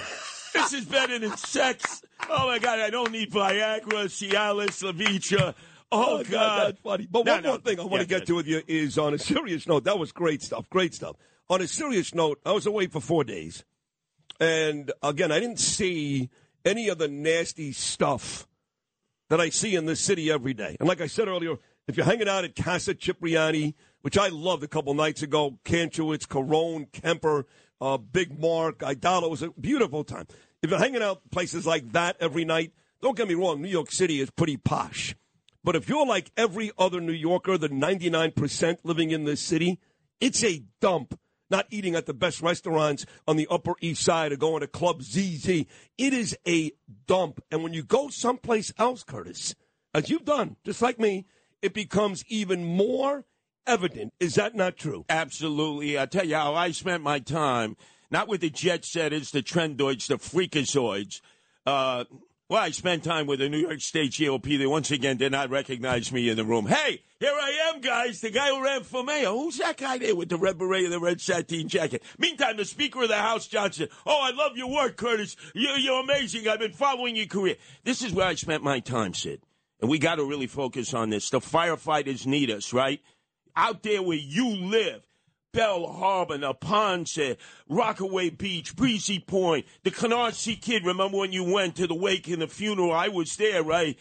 this 0.56 0.74
is 0.74 0.86
better 0.86 1.20
than 1.20 1.36
sex. 1.38 2.02
Oh 2.30 2.48
my 2.48 2.60
God! 2.60 2.80
I 2.80 2.90
don't 2.90 3.12
need 3.12 3.32
Viagra, 3.32 4.06
Cialis, 4.08 4.82
Levitra. 4.84 5.54
Oh, 5.92 6.20
oh 6.20 6.24
God! 6.24 6.68
that's 6.74 6.80
funny. 6.82 7.08
But 7.10 7.26
No, 7.26 7.34
one 7.34 7.44
no. 7.44 7.50
more 7.50 7.58
thing 7.60 7.80
I 7.80 7.84
want 7.84 7.94
Yeah, 7.94 8.00
to 8.00 8.06
get 8.06 8.26
to 8.28 8.36
with 8.36 8.48
you 8.48 8.62
is 8.68 8.98
on 8.98 9.14
a 9.14 9.20
serious 9.20 9.68
note. 9.68 9.84
That 9.84 10.00
was 10.00 10.12
great 10.12 10.42
stuff. 10.42 10.70
Great 10.70 10.94
stuff. 10.94 11.16
On 11.50 11.62
a 11.62 11.68
serious 11.68 12.16
note, 12.16 12.40
I 12.46 12.52
was 12.54 12.66
away 12.66 12.88
for 12.88 13.00
four 13.00 13.24
days, 13.24 13.64
and 14.40 14.92
again, 15.04 15.32
I 15.32 15.40
didn't 15.40 15.60
see 15.60 16.30
any 16.66 16.90
of 16.90 16.98
the 16.98 17.08
nasty 17.08 17.72
stuff 17.72 18.48
that 19.30 19.40
I 19.40 19.50
see 19.50 19.76
in 19.76 19.86
this 19.86 20.00
city 20.00 20.32
every 20.32 20.54
day. 20.54 20.76
And 20.80 20.88
like 20.90 21.02
I 21.02 21.08
said 21.08 21.28
earlier, 21.28 21.56
if 21.88 21.98
you're 21.98 22.06
hanging 22.06 22.28
out 22.28 22.44
at 22.46 22.56
Casa 22.56 22.96
Cipriani, 22.96 23.76
which 24.02 24.18
I 24.18 24.30
loved 24.30 24.64
a 24.64 24.68
couple 24.68 24.94
nights 24.96 25.22
ago, 25.22 25.60
Kanchowitz, 25.66 26.28
Carone, 26.28 26.92
Kemper, 26.92 27.46
uh, 27.82 27.98
Big 27.98 28.40
Mark, 28.40 28.80
Idalo, 28.80 29.24
it 29.24 29.32
was 29.32 29.42
a 29.42 29.52
beautiful 29.52 30.04
time. 30.04 30.28
If 30.62 30.70
you're 30.70 30.80
hanging 30.80 31.04
out 31.04 31.22
places 31.32 31.66
like 31.66 31.92
that 31.92 32.18
every 32.20 32.46
night, 32.46 32.74
don't 33.02 33.18
get 33.18 33.28
me 33.28 33.36
wrong, 33.36 33.62
New 33.62 33.70
York 33.70 33.92
City 33.92 34.20
is 34.20 34.32
pretty 34.32 34.58
posh. 34.58 35.16
But 35.64 35.76
if 35.76 35.90
you're 35.90 36.06
like 36.06 36.32
every 36.38 36.72
other 36.78 37.02
New 37.02 37.12
Yorker, 37.12 37.58
the 37.58 37.70
99% 37.70 38.78
living 38.84 39.12
in 39.12 39.26
this 39.26 39.42
city, 39.42 39.80
it's 40.20 40.44
a 40.44 40.64
dump. 40.80 41.20
Not 41.50 41.68
eating 41.70 41.96
at 41.96 42.08
the 42.08 42.14
best 42.14 42.42
restaurants 42.42 43.06
on 43.28 43.36
the 43.36 43.48
Upper 43.52 43.74
East 43.80 44.04
Side 44.04 44.32
or 44.32 44.38
going 44.38 44.62
to 44.62 44.68
Club 44.68 45.04
ZZ. 45.04 45.48
It 45.48 45.68
is 45.98 46.36
a 46.48 46.72
dump. 47.06 47.44
And 47.52 47.64
when 47.64 47.74
you 47.74 47.84
go 47.84 48.10
someplace 48.10 48.74
else, 48.80 49.04
Curtis, 49.04 49.56
as 49.94 50.10
you've 50.10 50.26
done, 50.26 50.56
just 50.66 50.82
like 50.82 51.00
me, 51.00 51.26
it 51.62 51.74
becomes 51.74 52.24
even 52.28 52.64
more 52.64 53.26
evident. 53.68 54.14
Is 54.20 54.36
that 54.36 54.56
not 54.56 54.78
true? 54.78 55.06
Absolutely. 55.10 56.00
I 56.00 56.06
tell 56.06 56.26
you 56.26 56.36
how 56.36 56.56
I 56.56 56.72
spent 56.72 57.04
my 57.04 57.20
time, 57.20 57.78
not 58.12 58.28
with 58.28 58.42
the 58.42 58.50
jet 58.50 58.86
setters, 58.86 59.32
the 59.32 59.42
trendoids, 59.42 60.08
the 60.08 60.18
freakazoids. 60.18 61.22
Uh, 61.66 62.06
well, 62.48 62.62
I 62.62 62.70
spent 62.70 63.04
time 63.04 63.26
with 63.26 63.40
the 63.40 63.50
New 63.50 63.58
York 63.58 63.82
State 63.82 64.12
GOP. 64.12 64.60
They 64.60 64.68
once 64.68 64.92
again 64.92 65.18
did 65.18 65.32
not 65.32 65.50
recognize 65.50 66.12
me 66.12 66.30
in 66.30 66.38
the 66.38 66.44
room. 66.44 66.68
Hey, 66.68 67.02
here 67.20 67.34
I 67.34 67.72
am, 67.74 67.82
guys, 67.82 68.22
the 68.22 68.30
guy 68.30 68.50
who 68.50 68.64
ran 68.64 68.84
for 68.84 69.04
mayor. 69.04 69.30
Who's 69.30 69.58
that 69.58 69.78
guy 69.78 69.98
there 69.98 70.16
with 70.16 70.30
the 70.30 70.38
red 70.38 70.60
beret 70.60 70.84
and 70.84 70.94
the 70.94 71.00
red 71.00 71.20
sateen 71.20 71.68
jacket? 71.68 72.04
Meantime, 72.20 72.58
the 72.58 72.66
Speaker 72.66 73.02
of 73.02 73.10
the 73.10 73.16
House, 73.16 73.48
Johnson. 73.48 73.88
Oh, 74.06 74.22
I 74.22 74.30
love 74.30 74.56
your 74.56 74.70
work, 74.70 74.96
Curtis. 74.96 75.36
You're, 75.56 75.80
you're 75.80 76.04
amazing. 76.04 76.48
I've 76.48 76.60
been 76.60 76.72
following 76.72 77.16
your 77.16 77.26
career. 77.26 77.56
This 77.84 78.04
is 78.04 78.14
where 78.14 78.28
I 78.28 78.36
spent 78.36 78.62
my 78.62 78.80
time, 78.80 79.16
Sid. 79.16 79.42
And 79.82 79.90
we 79.90 79.98
got 79.98 80.16
to 80.16 80.24
really 80.24 80.48
focus 80.48 80.94
on 80.94 81.10
this. 81.10 81.32
The 81.32 81.40
firefighters 81.40 82.28
need 82.28 82.52
us, 82.52 82.74
right? 82.74 83.02
Out 83.56 83.84
there 83.84 84.02
where 84.02 84.18
you 84.18 84.50
live. 84.50 85.02
Belle 85.54 85.88
Harbor, 85.88 86.38
the 86.38 86.54
Ponce, 86.54 87.18
Rockaway 87.70 88.30
Beach, 88.30 88.76
Breezy 88.76 89.22
Point, 89.22 89.66
the 89.84 89.92
Canarsie 89.92 90.62
Kid. 90.62 90.86
Remember 90.86 91.18
when 91.18 91.32
you 91.32 91.46
went 91.46 91.78
to 91.78 91.88
the 91.88 91.96
wake 91.96 92.28
and 92.28 92.42
the 92.42 92.48
funeral? 92.48 92.92
I 92.92 93.08
was 93.08 93.38
there, 93.38 93.64
right? 93.64 93.98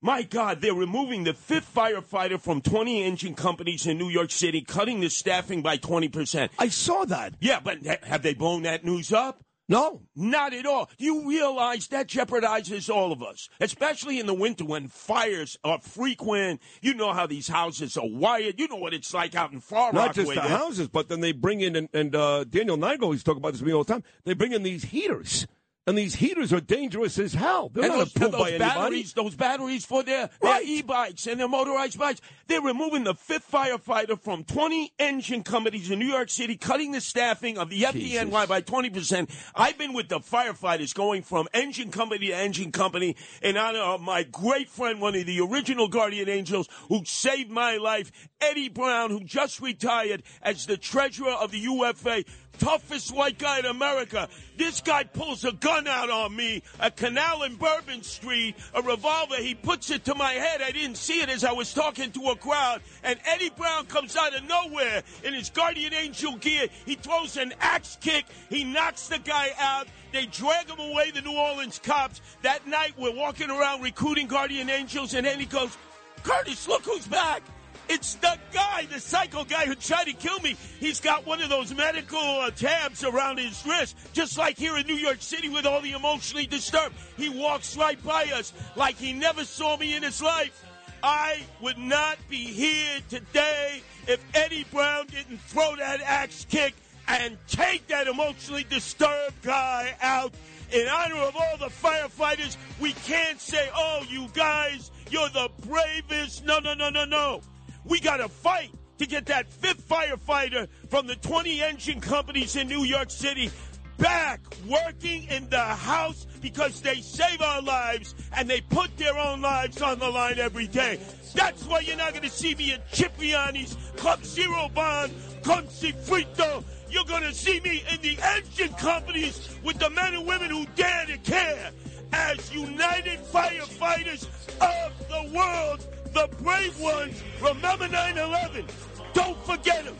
My 0.00 0.22
God, 0.22 0.62
they're 0.62 0.72
removing 0.72 1.24
the 1.24 1.34
fifth 1.34 1.74
firefighter 1.74 2.40
from 2.40 2.62
20 2.62 3.02
engine 3.02 3.34
companies 3.34 3.86
in 3.86 3.98
New 3.98 4.08
York 4.08 4.30
City, 4.30 4.62
cutting 4.62 5.00
the 5.00 5.10
staffing 5.10 5.60
by 5.60 5.76
20%. 5.76 6.48
I 6.58 6.68
saw 6.68 7.04
that. 7.04 7.34
Yeah, 7.38 7.60
but 7.62 7.84
have 7.84 8.22
they 8.22 8.32
blown 8.32 8.62
that 8.62 8.82
news 8.82 9.12
up? 9.12 9.43
No. 9.68 10.02
Not 10.14 10.52
at 10.52 10.66
all. 10.66 10.90
You 10.98 11.26
realize 11.28 11.88
that 11.88 12.06
jeopardizes 12.06 12.94
all 12.94 13.12
of 13.12 13.22
us, 13.22 13.48
especially 13.60 14.20
in 14.20 14.26
the 14.26 14.34
winter 14.34 14.64
when 14.64 14.88
fires 14.88 15.56
are 15.64 15.80
frequent. 15.80 16.60
You 16.82 16.94
know 16.94 17.12
how 17.12 17.26
these 17.26 17.48
houses 17.48 17.96
are 17.96 18.06
wired. 18.06 18.60
You 18.60 18.68
know 18.68 18.76
what 18.76 18.92
it's 18.92 19.14
like 19.14 19.34
out 19.34 19.52
in 19.52 19.60
Far 19.60 19.92
Not 19.92 20.08
Rockaway. 20.08 20.34
just 20.34 20.48
the 20.48 20.56
houses, 20.56 20.88
but 20.88 21.08
then 21.08 21.20
they 21.20 21.32
bring 21.32 21.60
in, 21.60 21.76
and, 21.76 21.88
and 21.94 22.14
uh, 22.14 22.44
Daniel 22.44 22.76
Nigro, 22.76 23.12
he's 23.12 23.22
talking 23.22 23.38
about 23.40 23.52
this 23.52 23.60
to 23.60 23.66
me 23.66 23.72
all 23.72 23.84
the 23.84 23.92
time, 23.92 24.04
they 24.24 24.34
bring 24.34 24.52
in 24.52 24.62
these 24.62 24.84
heaters. 24.84 25.46
And 25.86 25.98
these 25.98 26.14
heaters 26.14 26.50
are 26.52 26.62
dangerous 26.62 27.18
as 27.18 27.34
hell. 27.34 27.68
They're 27.68 27.84
and 27.84 27.92
not 27.92 27.98
those, 27.98 28.16
approved 28.16 28.32
those 28.32 28.40
by 28.40 28.48
anybody. 28.50 28.58
batteries, 28.58 29.12
those 29.12 29.34
batteries 29.34 29.84
for 29.84 30.02
their, 30.02 30.30
their 30.40 30.62
e-bikes 30.62 31.26
and 31.26 31.38
their 31.38 31.48
motorized 31.48 31.98
bikes. 31.98 32.22
They're 32.46 32.62
removing 32.62 33.04
the 33.04 33.12
fifth 33.14 33.50
firefighter 33.50 34.18
from 34.18 34.44
20 34.44 34.94
engine 34.98 35.42
companies 35.42 35.90
in 35.90 35.98
New 35.98 36.06
York 36.06 36.30
City, 36.30 36.56
cutting 36.56 36.92
the 36.92 37.02
staffing 37.02 37.58
of 37.58 37.68
the 37.68 37.82
FDNY 37.82 38.48
by 38.48 38.62
20%. 38.62 39.30
I've 39.54 39.76
been 39.76 39.92
with 39.92 40.08
the 40.08 40.20
firefighters 40.20 40.94
going 40.94 41.22
from 41.22 41.48
engine 41.52 41.90
company 41.90 42.28
to 42.28 42.32
engine 42.32 42.72
company 42.72 43.16
in 43.42 43.58
honor 43.58 43.80
of 43.80 44.00
my 44.00 44.22
great 44.22 44.70
friend, 44.70 45.02
one 45.02 45.14
of 45.14 45.26
the 45.26 45.40
original 45.40 45.88
guardian 45.88 46.30
angels 46.30 46.66
who 46.88 47.02
saved 47.04 47.50
my 47.50 47.76
life, 47.76 48.10
Eddie 48.40 48.70
Brown, 48.70 49.10
who 49.10 49.20
just 49.20 49.60
retired 49.60 50.22
as 50.40 50.64
the 50.64 50.78
treasurer 50.78 51.32
of 51.32 51.50
the 51.50 51.58
UFA 51.58 52.24
toughest 52.58 53.14
white 53.14 53.38
guy 53.38 53.58
in 53.58 53.66
America. 53.66 54.28
This 54.56 54.80
guy 54.80 55.04
pulls 55.04 55.44
a 55.44 55.52
gun 55.52 55.86
out 55.86 56.10
on 56.10 56.34
me, 56.34 56.62
a 56.80 56.90
canal 56.90 57.42
in 57.42 57.56
Bourbon 57.56 58.02
Street, 58.02 58.56
a 58.74 58.82
revolver. 58.82 59.36
He 59.36 59.54
puts 59.54 59.90
it 59.90 60.04
to 60.04 60.14
my 60.14 60.32
head. 60.32 60.62
I 60.62 60.70
didn't 60.70 60.96
see 60.96 61.20
it 61.20 61.28
as 61.28 61.44
I 61.44 61.52
was 61.52 61.74
talking 61.74 62.12
to 62.12 62.20
a 62.30 62.36
crowd. 62.36 62.82
And 63.02 63.18
Eddie 63.26 63.50
Brown 63.50 63.86
comes 63.86 64.16
out 64.16 64.34
of 64.34 64.44
nowhere 64.44 65.02
in 65.24 65.34
his 65.34 65.50
guardian 65.50 65.94
angel 65.94 66.36
gear. 66.36 66.68
He 66.86 66.94
throws 66.94 67.36
an 67.36 67.52
axe 67.60 67.98
kick. 68.00 68.26
He 68.48 68.64
knocks 68.64 69.08
the 69.08 69.18
guy 69.18 69.50
out. 69.58 69.88
They 70.12 70.26
drag 70.26 70.68
him 70.68 70.78
away, 70.78 71.10
the 71.10 71.22
New 71.22 71.36
Orleans 71.36 71.80
cops. 71.82 72.20
That 72.42 72.66
night, 72.68 72.94
we're 72.96 73.14
walking 73.14 73.50
around 73.50 73.82
recruiting 73.82 74.28
guardian 74.28 74.70
angels, 74.70 75.14
and 75.14 75.26
he 75.26 75.46
goes, 75.46 75.76
Curtis, 76.22 76.68
look 76.68 76.84
who's 76.84 77.06
back. 77.06 77.42
It's 77.88 78.14
the 78.14 78.38
guy, 78.52 78.86
the 78.90 78.98
psycho 78.98 79.44
guy 79.44 79.66
who 79.66 79.74
tried 79.74 80.04
to 80.04 80.12
kill 80.14 80.38
me. 80.40 80.56
He's 80.80 81.00
got 81.00 81.26
one 81.26 81.42
of 81.42 81.48
those 81.48 81.74
medical 81.74 82.18
uh, 82.18 82.50
tabs 82.50 83.04
around 83.04 83.38
his 83.38 83.64
wrist, 83.66 83.96
just 84.12 84.38
like 84.38 84.56
here 84.56 84.76
in 84.76 84.86
New 84.86 84.94
York 84.96 85.20
City 85.20 85.48
with 85.48 85.66
all 85.66 85.80
the 85.80 85.92
emotionally 85.92 86.46
disturbed. 86.46 86.94
He 87.16 87.28
walks 87.28 87.76
right 87.76 88.02
by 88.04 88.24
us 88.34 88.52
like 88.76 88.96
he 88.96 89.12
never 89.12 89.44
saw 89.44 89.76
me 89.76 89.96
in 89.96 90.02
his 90.02 90.22
life. 90.22 90.64
I 91.02 91.42
would 91.60 91.76
not 91.76 92.16
be 92.30 92.38
here 92.38 92.98
today 93.10 93.82
if 94.06 94.24
Eddie 94.34 94.64
Brown 94.72 95.06
didn't 95.08 95.40
throw 95.42 95.76
that 95.76 96.00
axe 96.00 96.46
kick 96.48 96.74
and 97.06 97.36
take 97.46 97.86
that 97.88 98.06
emotionally 98.06 98.64
disturbed 98.64 99.42
guy 99.42 99.94
out. 100.00 100.32
In 100.72 100.88
honor 100.88 101.16
of 101.16 101.36
all 101.36 101.56
the 101.58 101.66
firefighters, 101.66 102.56
we 102.80 102.92
can't 102.92 103.38
say, 103.38 103.68
oh, 103.74 104.04
you 104.08 104.28
guys, 104.32 104.90
you're 105.10 105.28
the 105.28 105.50
bravest. 105.66 106.44
No, 106.46 106.58
no, 106.58 106.72
no, 106.72 106.88
no, 106.88 107.04
no. 107.04 107.42
We 107.84 108.00
got 108.00 108.18
to 108.18 108.28
fight 108.28 108.70
to 108.98 109.06
get 109.06 109.26
that 109.26 109.52
fifth 109.52 109.88
firefighter 109.88 110.68
from 110.88 111.06
the 111.06 111.16
20 111.16 111.62
engine 111.62 112.00
companies 112.00 112.56
in 112.56 112.68
New 112.68 112.84
York 112.84 113.10
City 113.10 113.50
back 113.98 114.40
working 114.68 115.24
in 115.24 115.48
the 115.50 115.60
house 115.60 116.26
because 116.40 116.80
they 116.80 116.96
save 116.96 117.40
our 117.40 117.62
lives 117.62 118.14
and 118.36 118.48
they 118.48 118.60
put 118.60 118.96
their 118.96 119.16
own 119.16 119.40
lives 119.40 119.80
on 119.82 119.98
the 119.98 120.08
line 120.08 120.38
every 120.38 120.66
day. 120.66 120.98
That's 121.34 121.64
why 121.64 121.80
you're 121.80 121.96
not 121.96 122.10
going 122.10 122.22
to 122.22 122.30
see 122.30 122.54
me 122.54 122.72
at 122.72 122.90
Cipriani's, 122.92 123.76
Club 123.96 124.24
Zero 124.24 124.68
Bond, 124.74 125.12
Frito. 125.42 126.64
You're 126.90 127.04
going 127.04 127.22
to 127.22 127.34
see 127.34 127.60
me 127.60 127.84
in 127.92 128.00
the 128.02 128.16
engine 128.22 128.74
companies 128.76 129.48
with 129.64 129.78
the 129.78 129.90
men 129.90 130.14
and 130.14 130.26
women 130.26 130.50
who 130.50 130.66
dare 130.76 131.06
to 131.06 131.18
care 131.18 131.70
as 132.12 132.54
united 132.54 133.18
firefighters 133.24 134.28
of 134.60 135.08
the 135.08 135.36
world, 135.36 135.86
the 136.14 136.28
brave 136.42 136.78
ones. 136.80 137.22
Remember 137.42 137.88
9 137.88 138.16
11. 138.18 138.64
Don't 139.12 139.36
forget 139.44 139.84
them. 139.84 139.96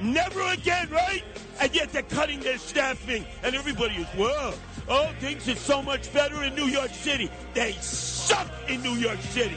Never 0.00 0.40
again, 0.52 0.88
right? 0.90 1.22
And 1.60 1.74
yet 1.74 1.92
they're 1.92 2.02
cutting 2.02 2.40
their 2.40 2.58
staffing, 2.58 3.24
and 3.42 3.54
everybody 3.54 3.94
is, 3.94 4.06
whoa, 4.08 4.54
oh, 4.88 5.12
things 5.20 5.48
are 5.48 5.54
so 5.54 5.82
much 5.82 6.12
better 6.12 6.42
in 6.44 6.54
New 6.54 6.66
York 6.66 6.90
City. 6.90 7.30
They 7.54 7.72
suck 7.72 8.48
in 8.68 8.82
New 8.82 8.94
York 8.94 9.20
City. 9.20 9.56